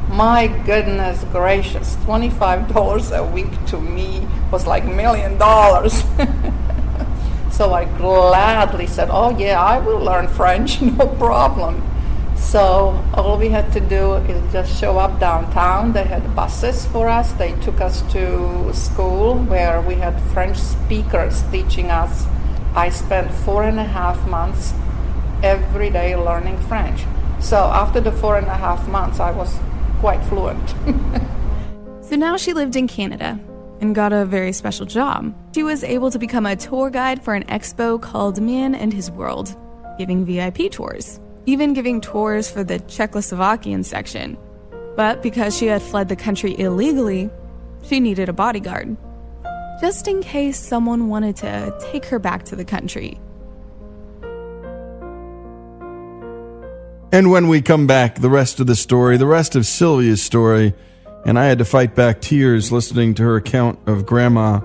[0.09, 6.03] My goodness gracious, $25 a week to me was like a million dollars.
[7.51, 11.83] so I gladly said, Oh, yeah, I will learn French, no problem.
[12.35, 15.93] So all we had to do is just show up downtown.
[15.93, 17.33] They had buses for us.
[17.33, 22.25] They took us to school where we had French speakers teaching us.
[22.75, 24.73] I spent four and a half months
[25.43, 27.01] every day learning French.
[27.39, 29.59] So after the four and a half months, I was
[29.99, 30.69] quite fluent.
[32.01, 33.39] so now she lived in Canada
[33.81, 35.33] and got a very special job.
[35.53, 39.11] She was able to become a tour guide for an expo called Man and His
[39.11, 39.55] World,
[39.97, 44.37] giving VIP tours even giving tours for the Czechoslovakian section.
[44.95, 47.29] But because she had fled the country illegally,
[47.83, 48.95] she needed a bodyguard.
[49.81, 53.19] Just in case someone wanted to take her back to the country.
[57.11, 60.73] And when we come back, the rest of the story, the rest of Sylvia's story,
[61.25, 64.59] and I had to fight back tears listening to her account of Grandma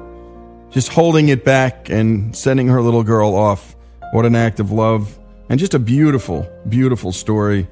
[0.71, 3.77] just holding it back and sending her little girl off.
[4.13, 5.20] What an act of love
[5.51, 7.69] and just a beautiful, beautiful story.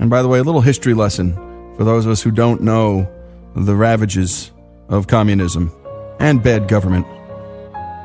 [0.00, 1.34] And by the way, a little history lesson
[1.76, 3.08] for those of us who don't know
[3.54, 4.50] the ravages
[4.88, 5.72] of communism
[6.18, 7.06] and bad government.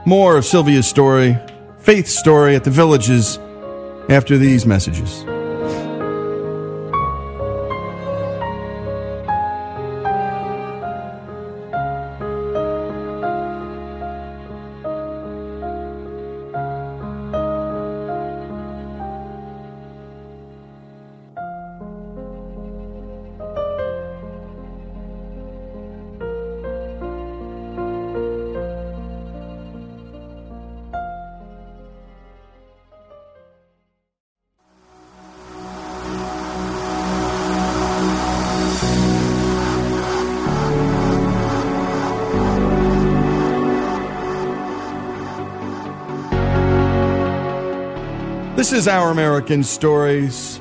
[0.06, 1.38] More of Sylvia's story,
[1.80, 3.40] Faith's story at the villages
[4.10, 5.26] after these messages.
[48.66, 50.60] This is Our American Stories.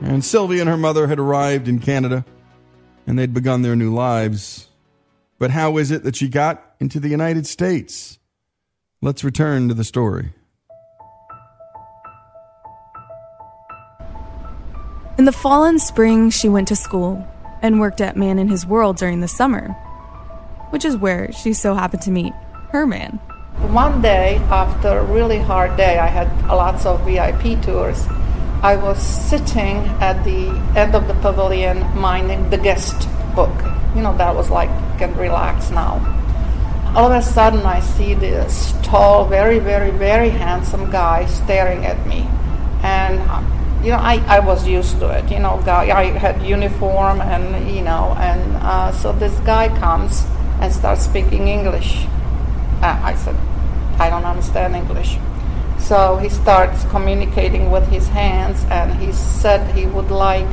[0.00, 2.24] And Sylvia and her mother had arrived in Canada
[3.04, 4.68] and they'd begun their new lives.
[5.36, 8.20] But how is it that she got into the United States?
[9.02, 10.34] Let's return to the story.
[15.18, 17.26] In the fall and spring, she went to school
[17.60, 19.70] and worked at Man and His World during the summer,
[20.70, 22.32] which is where she so happened to meet
[22.70, 23.18] her man.
[23.58, 28.06] One day, after a really hard day, I had lots of VIP tours.
[28.62, 33.54] I was sitting at the end of the pavilion minding the guest book.
[33.94, 35.98] You know, that was like, can relax now.
[36.94, 42.04] All of a sudden, I see this tall, very, very, very handsome guy staring at
[42.06, 42.26] me.
[42.82, 43.18] And,
[43.84, 45.30] you know, I, I was used to it.
[45.30, 50.26] You know, guy, I had uniform and, you know, and uh, so this guy comes
[50.60, 52.06] and starts speaking English.
[52.82, 53.36] Uh, I said,
[53.98, 55.18] I don't understand English.
[55.78, 60.48] So he starts communicating with his hands, and he said he would like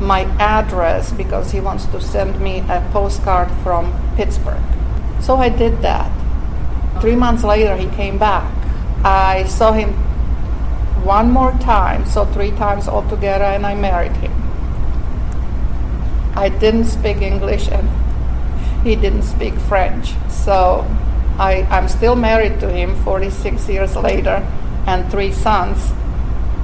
[0.00, 4.62] my address because he wants to send me a postcard from Pittsburgh.
[5.20, 6.10] So I did that.
[7.00, 8.52] Three months later, he came back.
[9.04, 9.92] I saw him
[11.04, 14.32] one more time, so three times altogether, and I married him.
[16.34, 17.88] I didn't speak English, and
[18.84, 20.14] he didn't speak French.
[20.28, 20.84] So
[21.38, 24.42] I, I'm still married to him 46 years later
[24.86, 25.92] and three sons.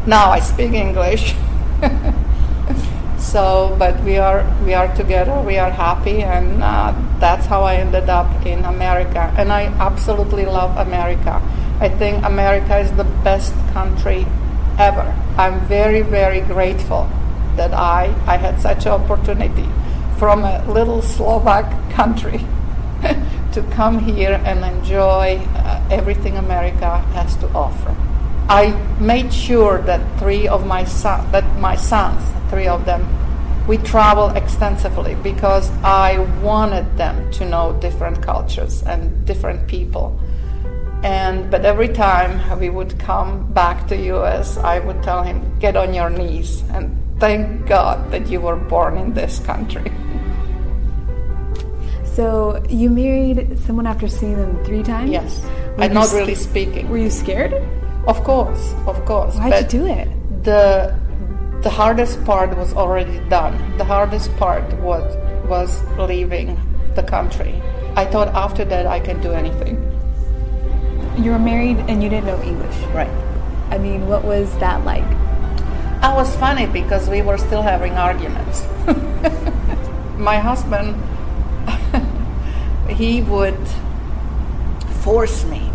[0.07, 1.35] Now I speak English.
[3.19, 5.41] so, but we are we are together.
[5.41, 9.33] We are happy, and uh, that's how I ended up in America.
[9.37, 11.43] And I absolutely love America.
[11.81, 14.27] I think America is the best country
[14.79, 15.15] ever.
[15.37, 17.09] I'm very very grateful
[17.57, 19.69] that I I had such an opportunity
[20.19, 22.41] from a little Slovak country
[23.53, 27.95] to come here and enjoy uh, everything America has to offer.
[28.49, 33.07] I made sure that three of my son, that my sons, three of them,
[33.67, 40.19] we travel extensively because I wanted them to know different cultures and different people.
[41.03, 45.77] And but every time we would come back to US, I would tell him, "Get
[45.77, 49.91] on your knees and thank God that you were born in this country."
[52.15, 55.11] So you married someone after seeing them three times?
[55.11, 55.43] Yes.
[55.77, 56.91] Were I'm not really speaking.
[56.91, 57.55] Were you scared?
[58.07, 59.37] Of course, of course.
[59.37, 60.09] Why'd but you do it?
[60.45, 60.95] The
[61.63, 63.55] the hardest part was already done.
[63.79, 65.17] The hardest part was
[65.49, 66.59] was leaving
[66.97, 67.63] the country.
[67.97, 69.77] I thought after that I can do anything.
[71.17, 72.77] You were married and you didn't know English.
[72.95, 73.11] Right.
[73.71, 75.05] I mean, what was that like?
[76.03, 78.67] I was funny because we were still having arguments.
[80.19, 80.97] My husband,
[82.93, 83.67] he would
[85.03, 85.71] force me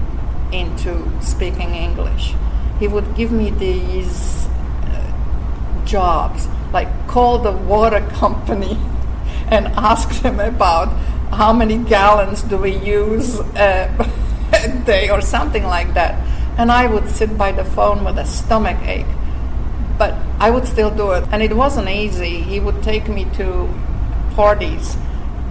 [0.52, 2.34] into speaking English.
[2.80, 4.48] He would give me these
[4.84, 8.78] uh, jobs, like call the water company
[9.50, 10.90] and ask them about
[11.32, 14.10] how many gallons do we use uh,
[14.54, 16.16] a day or something like that.
[16.58, 19.06] And I would sit by the phone with a stomach ache
[19.98, 21.26] but I would still do it.
[21.32, 22.42] And it wasn't easy.
[22.42, 23.70] He would take me to
[24.36, 24.96] parties,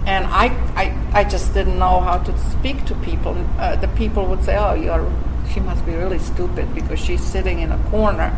[0.07, 0.45] and I,
[0.75, 3.35] I, I just didn't know how to speak to people.
[3.59, 5.05] Uh, the people would say, "Oh, you're,
[5.53, 8.31] she must be really stupid because she's sitting in a corner."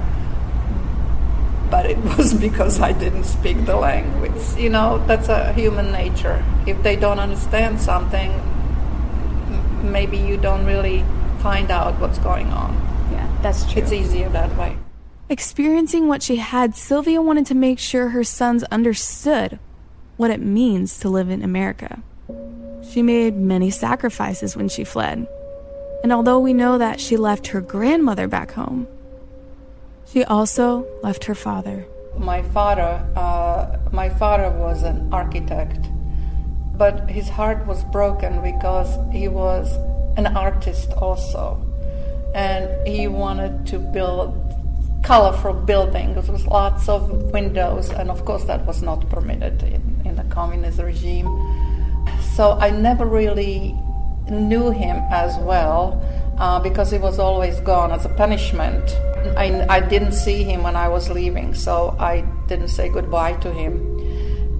[1.70, 4.41] But it was because I didn't speak the language.
[4.57, 6.43] You know, that's a human nature.
[6.65, 11.05] If they don't understand something, m- maybe you don't really
[11.38, 12.74] find out what's going on.
[13.11, 13.84] Yeah, that's true.
[13.84, 14.76] It's easier that way.
[15.30, 19.59] Experiencing what she had, Sylvia wanted to make sure her sons understood
[20.20, 21.97] what it means to live in America.
[22.91, 25.26] She made many sacrifices when she fled.
[26.03, 28.86] And although we know that she left her grandmother back home,
[30.11, 31.86] she also left her father.
[32.17, 35.88] My father, uh, my father was an architect,
[36.76, 39.74] but his heart was broken because he was
[40.17, 41.65] an artist also,
[42.36, 44.36] and he wanted to build
[45.04, 50.16] colorful buildings with lots of windows, and of course that was not permitted in, in
[50.16, 51.28] the communist regime.
[52.36, 53.76] So I never really
[54.30, 56.02] knew him as well
[56.38, 58.89] uh, because he was always gone as a punishment.
[59.36, 63.52] I, I didn't see him when I was leaving, so I didn't say goodbye to
[63.52, 63.86] him.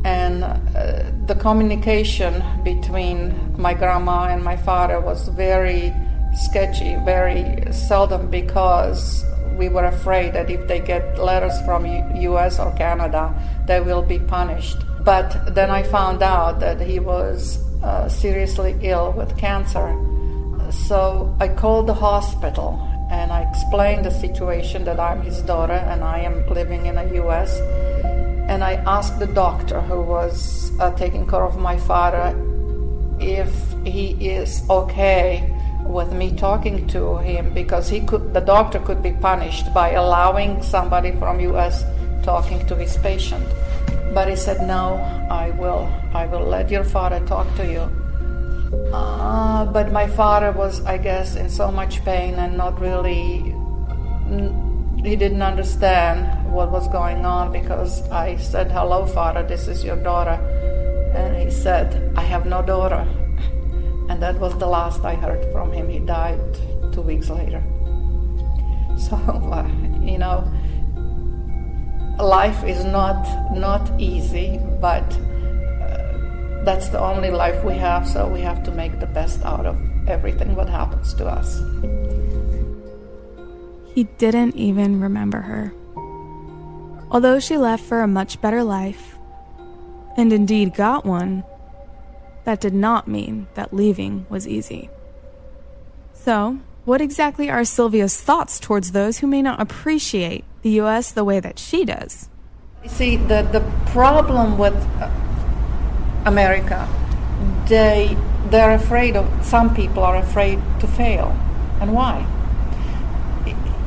[0.06, 5.94] And uh, the communication between my grandma and my father was very
[6.34, 9.24] sketchy, very seldom because
[9.60, 13.24] we were afraid that if they get letters from U- US or Canada,
[13.68, 14.78] they will be punished.
[15.04, 19.88] But then I found out that he was uh, seriously ill with cancer.
[20.72, 22.80] So I called the hospital
[23.12, 27.10] and I explained the situation that I'm his daughter and I am living in the
[27.16, 27.60] U.S.
[28.50, 32.34] And I asked the doctor who was uh, taking care of my father
[33.20, 33.52] if
[33.84, 35.59] he is okay
[35.90, 40.62] with me talking to him because he could the doctor could be punished by allowing
[40.62, 41.84] somebody from US
[42.24, 43.46] talking to his patient.
[44.14, 44.98] But he said no
[45.32, 47.86] I will I will let your father talk to you.
[48.94, 53.56] Uh, but my father was I guess in so much pain and not really
[55.04, 59.98] he didn't understand what was going on because I said hello father this is your
[59.98, 60.38] daughter.
[61.16, 63.08] And he said I have no daughter
[64.10, 65.88] and that was the last I heard from him.
[65.88, 66.40] He died
[66.92, 67.64] two weeks later.
[69.00, 69.66] So, uh,
[70.04, 70.44] you know,
[72.20, 73.24] life is not
[73.56, 75.08] not easy, but
[75.80, 78.06] uh, that's the only life we have.
[78.06, 79.78] So we have to make the best out of
[80.10, 81.62] everything that happens to us.
[83.96, 85.74] He didn't even remember her.
[87.10, 89.18] Although she left for a much better life,
[90.18, 91.44] and indeed got one,
[92.50, 94.90] that did not mean that leaving was easy.
[96.16, 101.24] So, what exactly are Sylvia's thoughts towards those who may not appreciate the US the
[101.24, 102.28] way that she does?
[102.84, 105.12] You see, the, the problem with uh,
[106.26, 106.90] America,
[107.68, 108.18] they,
[108.50, 111.38] they're afraid of, some people are afraid to fail.
[111.80, 112.26] And why?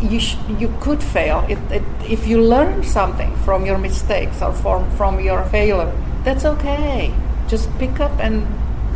[0.00, 1.44] You, sh- you could fail.
[1.48, 5.92] It, it, if you learn something from your mistakes or from, from your failure,
[6.22, 7.12] that's okay
[7.52, 8.48] just pick up and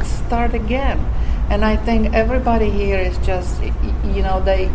[0.03, 0.99] start again.
[1.51, 4.71] And I think everybody here is just, you know, they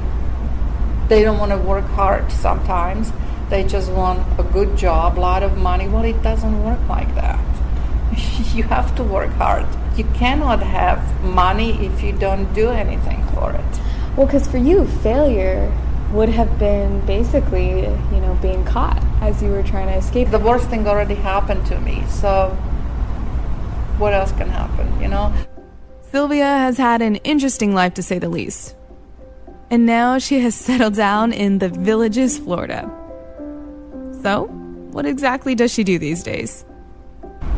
[1.09, 3.11] they don't want to work hard sometimes.
[3.49, 5.87] They just want a good job, a lot of money.
[5.87, 7.43] Well, it doesn't work like that.
[8.53, 9.65] you have to work hard.
[9.97, 13.73] You cannot have money if you don't do anything for it.
[14.15, 15.75] Well, because for you, failure
[16.11, 17.81] would have been basically,
[18.13, 20.29] you know, being caught as you were trying to escape.
[20.29, 22.05] The worst thing already happened to me.
[22.07, 22.55] So
[24.01, 25.31] what else can happen, you know?
[26.11, 28.75] Sylvia has had an interesting life to say the least.
[29.69, 32.91] And now she has settled down in the Villages, Florida.
[34.21, 34.47] So,
[34.91, 36.65] what exactly does she do these days?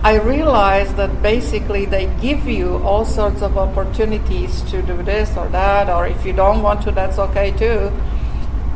[0.04, 5.48] I realized that basically they give you all sorts of opportunities to do this or
[5.50, 7.90] that, or if you don't want to, that's okay too.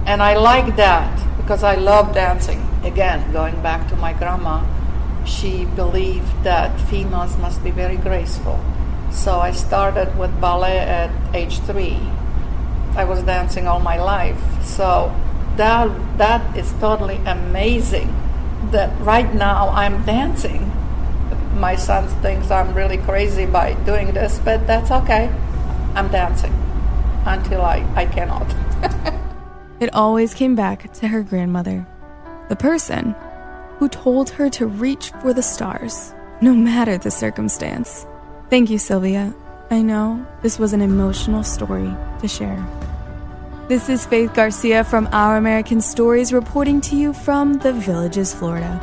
[0.06, 2.66] And I like that because I love dancing.
[2.84, 4.64] Again, going back to my grandma,
[5.28, 8.60] she believed that females must be very graceful.
[9.12, 12.00] So I started with ballet at age three.
[12.96, 14.42] I was dancing all my life.
[14.64, 15.14] So
[15.58, 18.14] that that is totally amazing
[18.72, 20.72] that right now I'm dancing.
[21.60, 25.34] My son thinks I'm really crazy by doing this, but that's okay.
[25.96, 26.54] I'm dancing
[27.26, 28.48] until I, I cannot.
[29.80, 31.86] it always came back to her grandmother,
[32.50, 33.16] the person
[33.78, 38.06] who told her to reach for the stars, no matter the circumstance.
[38.50, 39.34] Thank you, Sylvia.
[39.70, 42.66] I know this was an emotional story to share.
[43.68, 48.80] This is Faith Garcia from Our American Stories reporting to you from the Villages, Florida.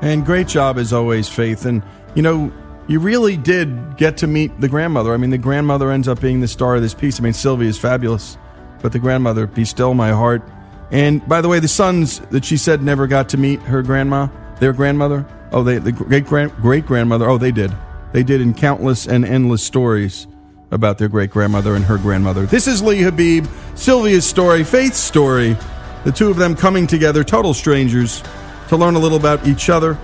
[0.00, 1.64] And great job as always, Faith.
[1.64, 1.82] And,
[2.14, 2.52] you know,
[2.86, 5.12] you really did get to meet the grandmother.
[5.12, 7.18] I mean, the grandmother ends up being the star of this piece.
[7.18, 8.38] I mean, Sylvia is fabulous,
[8.80, 10.42] but the grandmother, be still my heart
[10.90, 14.28] and by the way, the sons that she said never got to meet her grandma,
[14.58, 15.26] their grandmother.
[15.52, 17.28] Oh, they the great great grandmother.
[17.28, 17.72] Oh, they did.
[18.12, 20.26] They did in countless and endless stories
[20.70, 22.46] about their great grandmother and her grandmother.
[22.46, 25.56] This is Lee Habib, Sylvia's story, Faith's story.
[26.04, 28.22] The two of them coming together, total strangers,
[28.68, 29.98] to learn a little about each other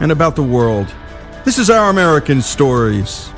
[0.00, 0.92] and about the world.
[1.44, 3.30] This is our American stories.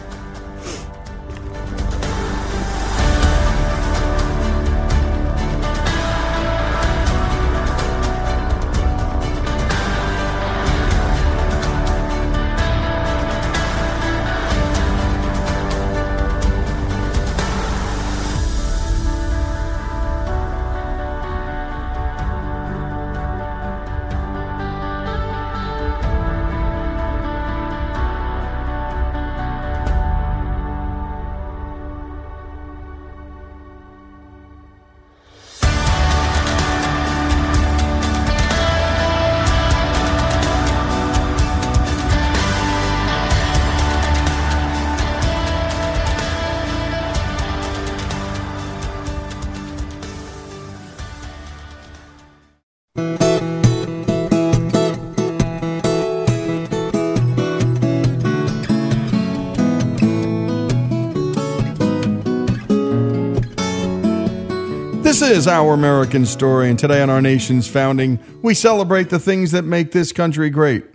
[65.31, 69.65] Is Our American Story, and today on our nation's founding, we celebrate the things that
[69.65, 70.87] make this country great.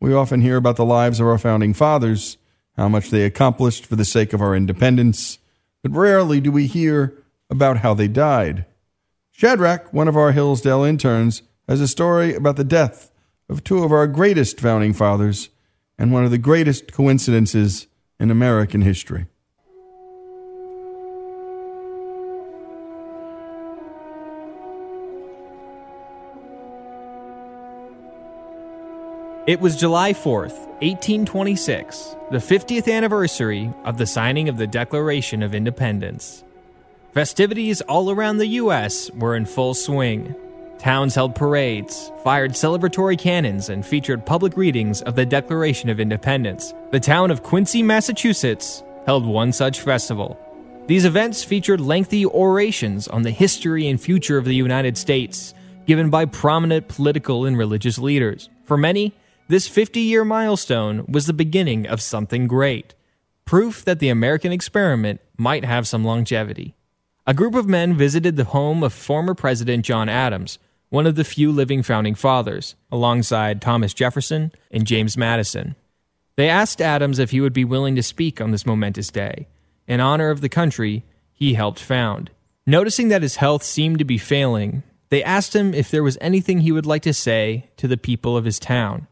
[0.00, 2.38] We often hear about the lives of our founding fathers,
[2.76, 5.38] how much they accomplished for the sake of our independence,
[5.82, 7.18] but rarely do we hear
[7.50, 8.66] about how they died.
[9.32, 13.10] Shadrach, one of our Hillsdale interns, has a story about the death
[13.48, 15.48] of two of our greatest founding fathers
[15.98, 17.88] and one of the greatest coincidences
[18.20, 19.26] in American history.
[29.44, 35.52] It was July 4th, 1826, the 50th anniversary of the signing of the Declaration of
[35.52, 36.44] Independence.
[37.12, 39.10] Festivities all around the U.S.
[39.10, 40.36] were in full swing.
[40.78, 46.72] Towns held parades, fired celebratory cannons, and featured public readings of the Declaration of Independence.
[46.92, 50.38] The town of Quincy, Massachusetts, held one such festival.
[50.86, 55.52] These events featured lengthy orations on the history and future of the United States,
[55.84, 58.48] given by prominent political and religious leaders.
[58.66, 59.12] For many,
[59.48, 62.94] this 50 year milestone was the beginning of something great
[63.44, 66.74] proof that the American experiment might have some longevity.
[67.26, 70.58] A group of men visited the home of former President John Adams,
[70.88, 75.74] one of the few living founding fathers, alongside Thomas Jefferson and James Madison.
[76.36, 79.48] They asked Adams if he would be willing to speak on this momentous day,
[79.86, 82.30] in honor of the country he helped found.
[82.66, 86.60] Noticing that his health seemed to be failing, they asked him if there was anything
[86.60, 89.08] he would like to say to the people of his town.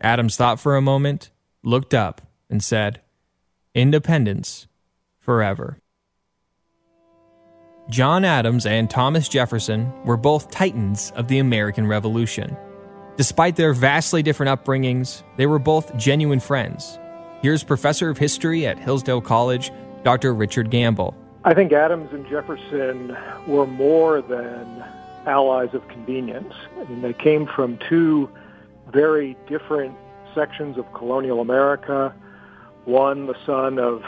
[0.00, 1.30] Adams thought for a moment,
[1.62, 3.00] looked up, and said,
[3.74, 4.66] Independence
[5.18, 5.78] forever.
[7.90, 12.56] John Adams and Thomas Jefferson were both titans of the American Revolution.
[13.16, 16.98] Despite their vastly different upbringings, they were both genuine friends.
[17.42, 19.70] Here's Professor of History at Hillsdale College,
[20.02, 20.32] Dr.
[20.34, 21.14] Richard Gamble.
[21.44, 23.14] I think Adams and Jefferson
[23.46, 24.82] were more than
[25.26, 26.54] allies of convenience.
[26.78, 28.30] I mean, they came from two
[28.92, 29.96] very different
[30.34, 32.14] sections of colonial America.
[32.84, 34.02] One, the son of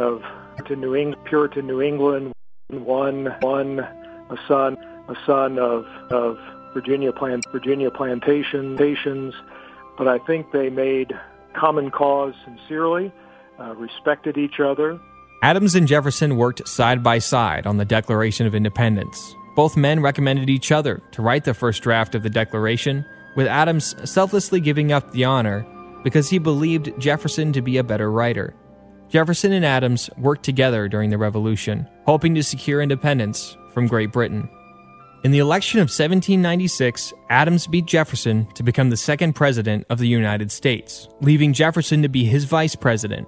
[0.00, 0.22] of
[0.66, 2.32] to New England, Puritan New England.
[2.68, 4.76] One, one, a son,
[5.08, 6.38] a son of of
[6.72, 9.34] Virginia plant, Virginia plantations.
[9.96, 11.12] But I think they made
[11.54, 13.12] common cause sincerely,
[13.60, 14.98] uh, respected each other.
[15.42, 19.34] Adams and Jefferson worked side by side on the Declaration of Independence.
[19.54, 23.04] Both men recommended each other to write the first draft of the Declaration
[23.36, 25.66] with Adams selflessly giving up the honor
[26.02, 28.54] because he believed Jefferson to be a better writer.
[29.08, 34.48] Jefferson and Adams worked together during the Revolution, hoping to secure independence from Great Britain.
[35.24, 40.08] In the election of 1796, Adams beat Jefferson to become the second president of the
[40.08, 43.26] United States, leaving Jefferson to be his vice president.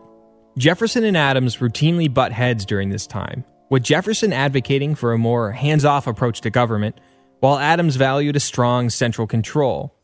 [0.59, 5.53] Jefferson and Adams routinely butt heads during this time, with Jefferson advocating for a more
[5.53, 7.01] hands off approach to government,
[7.41, 9.96] while Adams valued a strong central control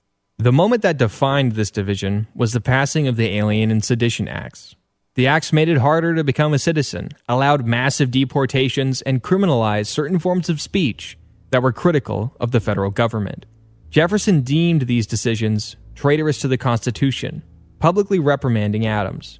[0.43, 4.74] the moment that defined this division was the passing of the Alien and Sedition Acts.
[5.14, 10.19] The acts made it harder to become a citizen, allowed massive deportations, and criminalized certain
[10.19, 11.16] forms of speech
[11.51, 13.47] that were critical of the federal government.
[13.90, 17.44] Jefferson deemed these decisions traitorous to the Constitution,
[17.78, 19.39] publicly reprimanding Adams.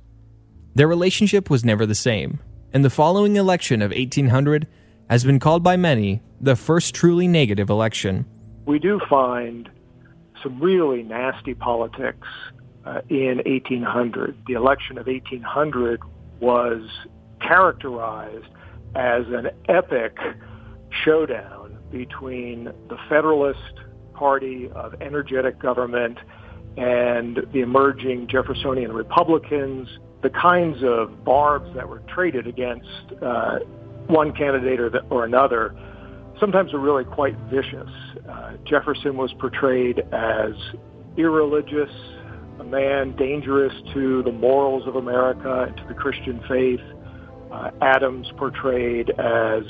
[0.77, 2.39] Their relationship was never the same,
[2.73, 4.69] and the following election of 1800
[5.11, 8.25] has been called by many the first truly negative election.
[8.67, 9.69] We do find
[10.43, 12.27] some really nasty politics
[12.85, 14.37] uh, in 1800.
[14.47, 16.01] The election of 1800
[16.41, 16.83] was
[17.41, 18.47] characterized
[18.95, 20.17] as an epic
[21.05, 23.59] showdown between the Federalist
[24.15, 26.19] Party of energetic government
[26.77, 29.89] and the emerging Jeffersonian Republicans,
[30.23, 32.89] the kinds of barbs that were traded against
[33.21, 33.59] uh,
[34.07, 35.75] one candidate or, the, or another
[36.41, 37.91] sometimes are really quite vicious.
[38.29, 40.53] Uh, Jefferson was portrayed as
[41.17, 41.91] irreligious,
[42.59, 46.81] a man dangerous to the morals of America and to the Christian faith.
[47.51, 49.63] Uh, Adams portrayed as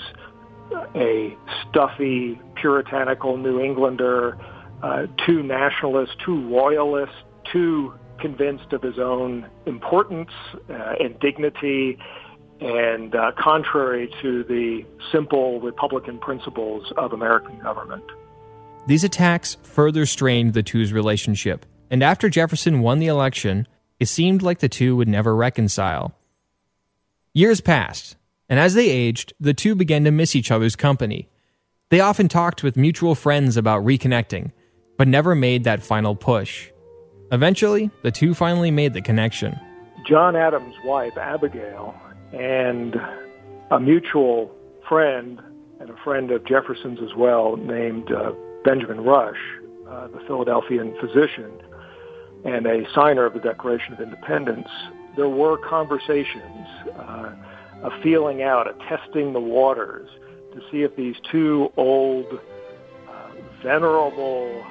[0.95, 1.37] a
[1.69, 4.39] stuffy, puritanical New Englander,
[4.83, 7.13] uh, too nationalist, too royalist,
[7.53, 10.31] too convinced of his own importance
[10.71, 11.99] uh, and dignity
[12.67, 18.05] and uh, contrary to the simple Republican principles of American government.
[18.87, 23.69] These attacks further strained the two's relationship, and after Jefferson won the election,
[24.01, 26.15] it seemed like the two would never reconcile.
[27.35, 28.17] Years passed,
[28.49, 31.29] and as they aged, the two began to miss each other's company.
[31.91, 34.51] They often talked with mutual friends about reconnecting,
[34.99, 36.71] but never made that final push.
[37.31, 39.59] Eventually, the two finally made the connection.
[40.07, 41.95] John Adams' wife, Abigail,
[42.33, 42.97] and
[43.71, 44.51] a mutual
[44.89, 45.41] friend
[45.81, 48.33] and a friend of Jefferson's as well, named uh,
[48.65, 49.37] Benjamin Rush,
[49.89, 51.51] uh, the Philadelphian physician,
[52.45, 54.69] and a signer of the Declaration of Independence,
[55.17, 57.35] there were conversations, uh,
[57.83, 60.09] a feeling out, a testing the waters
[60.55, 62.27] to see if these two old,
[63.09, 63.31] uh,
[63.63, 64.65] venerable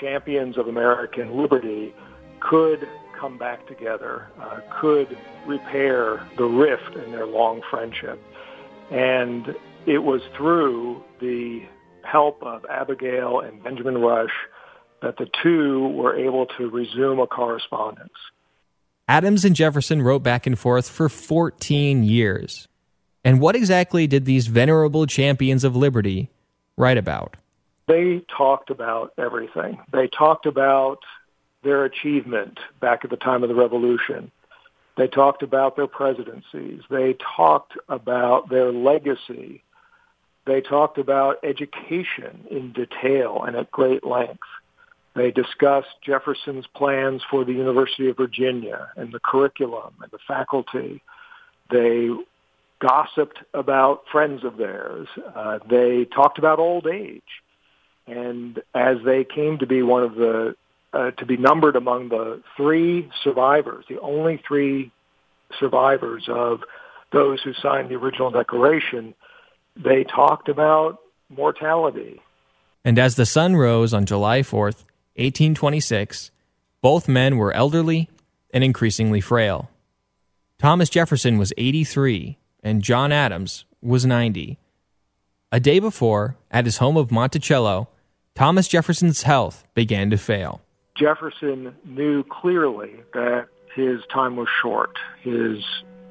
[0.00, 1.94] champions of American liberty
[2.40, 2.86] could
[3.18, 5.16] come back together, uh, could
[5.46, 8.22] repair the rift in their long friendship.
[8.90, 9.54] And
[9.86, 11.62] it was through the
[12.02, 14.30] help of Abigail and Benjamin Rush
[15.02, 18.12] that the two were able to resume a correspondence.
[19.08, 22.66] Adams and Jefferson wrote back and forth for 14 years.
[23.24, 26.30] And what exactly did these venerable champions of liberty
[26.76, 27.36] write about?
[27.88, 29.78] They talked about everything.
[29.92, 30.98] They talked about
[31.66, 34.30] their achievement back at the time of the revolution.
[34.96, 36.80] They talked about their presidencies.
[36.88, 39.62] They talked about their legacy.
[40.46, 44.48] They talked about education in detail and at great length.
[45.14, 51.02] They discussed Jefferson's plans for the University of Virginia and the curriculum and the faculty.
[51.70, 52.10] They
[52.78, 55.08] gossiped about friends of theirs.
[55.34, 57.22] Uh, they talked about old age.
[58.06, 60.54] And as they came to be one of the,
[60.96, 64.90] uh, to be numbered among the three survivors, the only three
[65.58, 66.60] survivors of
[67.12, 69.14] those who signed the original declaration,
[69.76, 70.98] they talked about
[71.28, 72.20] mortality.
[72.82, 74.84] And as the sun rose on July 4th,
[75.16, 76.30] 1826,
[76.80, 78.08] both men were elderly
[78.54, 79.68] and increasingly frail.
[80.58, 84.58] Thomas Jefferson was 83 and John Adams was 90.
[85.52, 87.88] A day before, at his home of Monticello,
[88.34, 90.62] Thomas Jefferson's health began to fail.
[90.98, 94.96] Jefferson knew clearly that his time was short.
[95.22, 95.58] His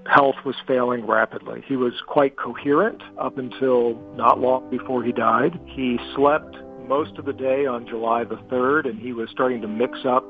[0.06, 1.64] health was failing rapidly.
[1.68, 5.60] He was quite coherent up until not long before he died.
[5.66, 6.56] He slept
[6.88, 10.24] most of the day on July the 3rd, and he was starting to mix up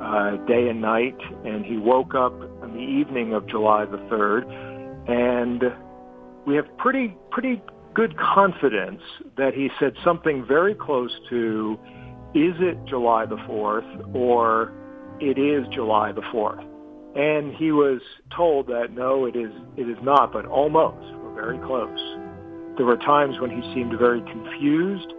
[0.00, 1.18] uh, day and night.
[1.44, 4.46] And he woke up in the evening of July the 3rd,
[5.08, 5.64] and
[6.46, 7.60] we have pretty pretty
[7.94, 9.02] good confidence
[9.36, 11.76] that he said something very close to,
[12.34, 14.72] "Is it July the 4th?" or
[15.20, 16.64] "It is July the 4th."
[17.16, 18.00] And he was
[18.36, 21.04] told that no, it is it is not, but almost.
[21.22, 21.98] We're very close.
[22.76, 25.12] There were times when he seemed very confused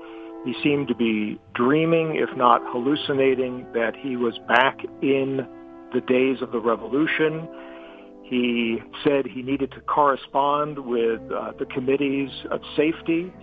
[0.45, 5.45] he seemed to be dreaming, if not hallucinating, that he was back in
[5.93, 7.47] the days of the revolution.
[8.23, 13.33] He said he needed to correspond with uh, the committees of safety.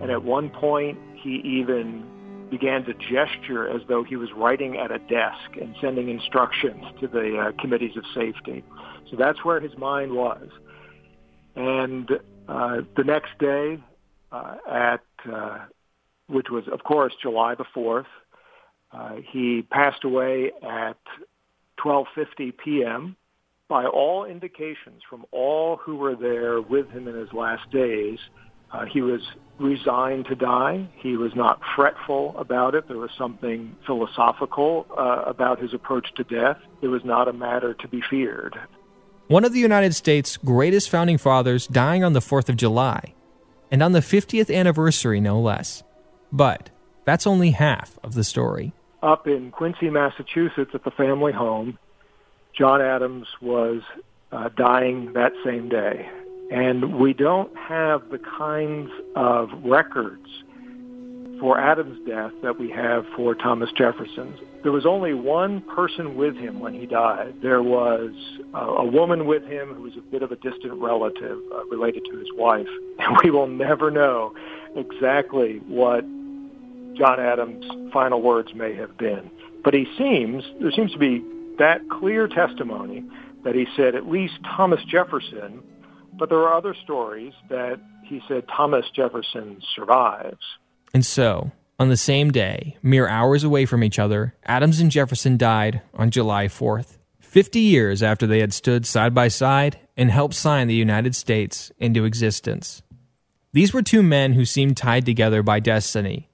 [0.00, 2.04] And at one point, he even
[2.50, 7.06] began to gesture as though he was writing at a desk and sending instructions to
[7.06, 8.64] the uh, committees of safety.
[9.10, 10.48] So that's where his mind was.
[11.56, 12.10] And
[12.48, 13.78] uh, the next day,
[14.32, 15.58] uh, at uh,
[16.30, 18.06] which was, of course, July the 4th.
[18.92, 20.96] Uh, he passed away at
[21.84, 23.16] 12:50 p.m.
[23.68, 28.18] By all indications, from all who were there with him in his last days,
[28.72, 29.20] uh, he was
[29.58, 30.88] resigned to die.
[30.96, 32.88] He was not fretful about it.
[32.88, 36.58] There was something philosophical uh, about his approach to death.
[36.80, 38.58] It was not a matter to be feared.
[39.28, 43.14] One of the United States' greatest founding fathers dying on the 4th of July,
[43.70, 45.84] and on the 50th anniversary, no less.
[46.32, 46.70] But
[47.04, 48.72] that's only half of the story.
[49.02, 51.78] Up in Quincy, Massachusetts, at the family home,
[52.58, 53.82] John Adams was
[54.32, 56.08] uh, dying that same day.
[56.50, 60.26] And we don't have the kinds of records
[61.40, 64.38] for Adams' death that we have for Thomas Jefferson's.
[64.62, 67.34] There was only one person with him when he died.
[67.40, 68.12] There was
[68.54, 72.04] uh, a woman with him who was a bit of a distant relative uh, related
[72.10, 72.68] to his wife.
[72.98, 74.34] And we will never know
[74.76, 76.04] exactly what
[76.94, 77.64] John Adams'
[77.94, 79.30] final words may have been.
[79.64, 81.24] But he seems, there seems to be
[81.58, 83.02] that clear testimony
[83.44, 85.62] that he said at least Thomas Jefferson,
[86.20, 90.44] but there are other stories that he said Thomas Jefferson survives.
[90.92, 95.38] And so, on the same day, mere hours away from each other, Adams and Jefferson
[95.38, 100.34] died on July 4th, 50 years after they had stood side by side and helped
[100.34, 102.82] sign the United States into existence.
[103.54, 106.28] These were two men who seemed tied together by destiny,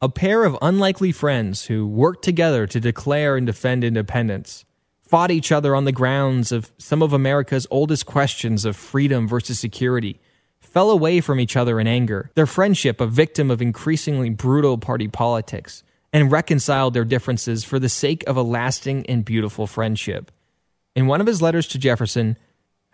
[0.00, 4.64] a pair of unlikely friends who worked together to declare and defend independence,
[5.12, 9.58] fought each other on the grounds of some of America's oldest questions of freedom versus
[9.58, 10.18] security,
[10.58, 15.08] fell away from each other in anger, their friendship a victim of increasingly brutal party
[15.08, 15.82] politics,
[16.14, 20.32] and reconciled their differences for the sake of a lasting and beautiful friendship.
[20.96, 22.38] In one of his letters to Jefferson,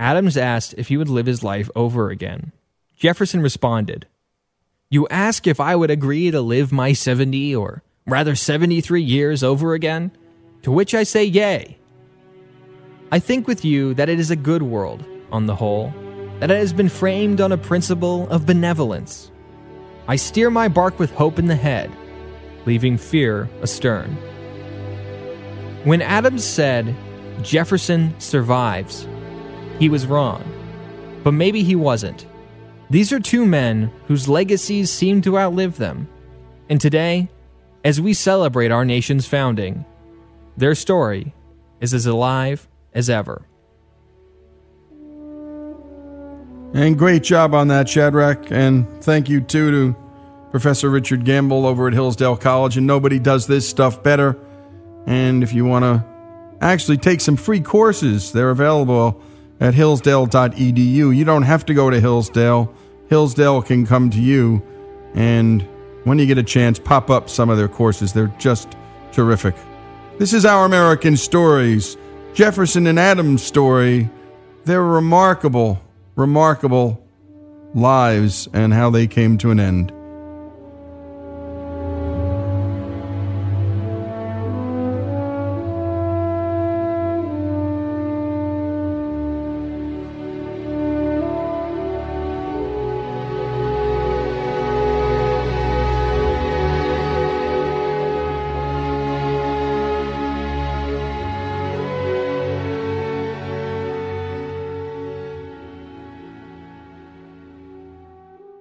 [0.00, 2.50] Adams asked if he would live his life over again.
[2.96, 4.08] Jefferson responded,
[4.90, 9.72] You ask if I would agree to live my 70 or rather 73 years over
[9.72, 10.10] again?
[10.64, 11.77] To which I say yay.
[13.10, 15.02] I think with you that it is a good world,
[15.32, 15.94] on the whole,
[16.40, 19.30] that it has been framed on a principle of benevolence.
[20.06, 21.90] I steer my bark with hope in the head,
[22.66, 24.14] leaving fear astern.
[25.84, 26.94] When Adams said,
[27.42, 29.08] Jefferson survives,
[29.78, 30.44] he was wrong.
[31.24, 32.26] But maybe he wasn't.
[32.90, 36.08] These are two men whose legacies seem to outlive them.
[36.68, 37.30] And today,
[37.84, 39.86] as we celebrate our nation's founding,
[40.58, 41.34] their story
[41.80, 43.46] is as alive as ever.
[46.74, 48.50] And great job on that, Shadrach.
[48.50, 49.96] And thank you, too, to
[50.50, 52.76] Professor Richard Gamble over at Hillsdale College.
[52.76, 54.36] And nobody does this stuff better.
[55.06, 56.04] And if you want to
[56.60, 59.22] actually take some free courses, they're available
[59.60, 61.16] at hillsdale.edu.
[61.16, 62.74] You don't have to go to Hillsdale,
[63.08, 64.62] Hillsdale can come to you.
[65.14, 65.66] And
[66.04, 68.12] when you get a chance, pop up some of their courses.
[68.12, 68.76] They're just
[69.12, 69.54] terrific.
[70.18, 71.96] This is Our American Stories.
[72.38, 74.08] Jefferson and Adams' story.
[74.64, 75.82] They're remarkable
[76.14, 77.04] remarkable
[77.74, 79.92] lives and how they came to an end.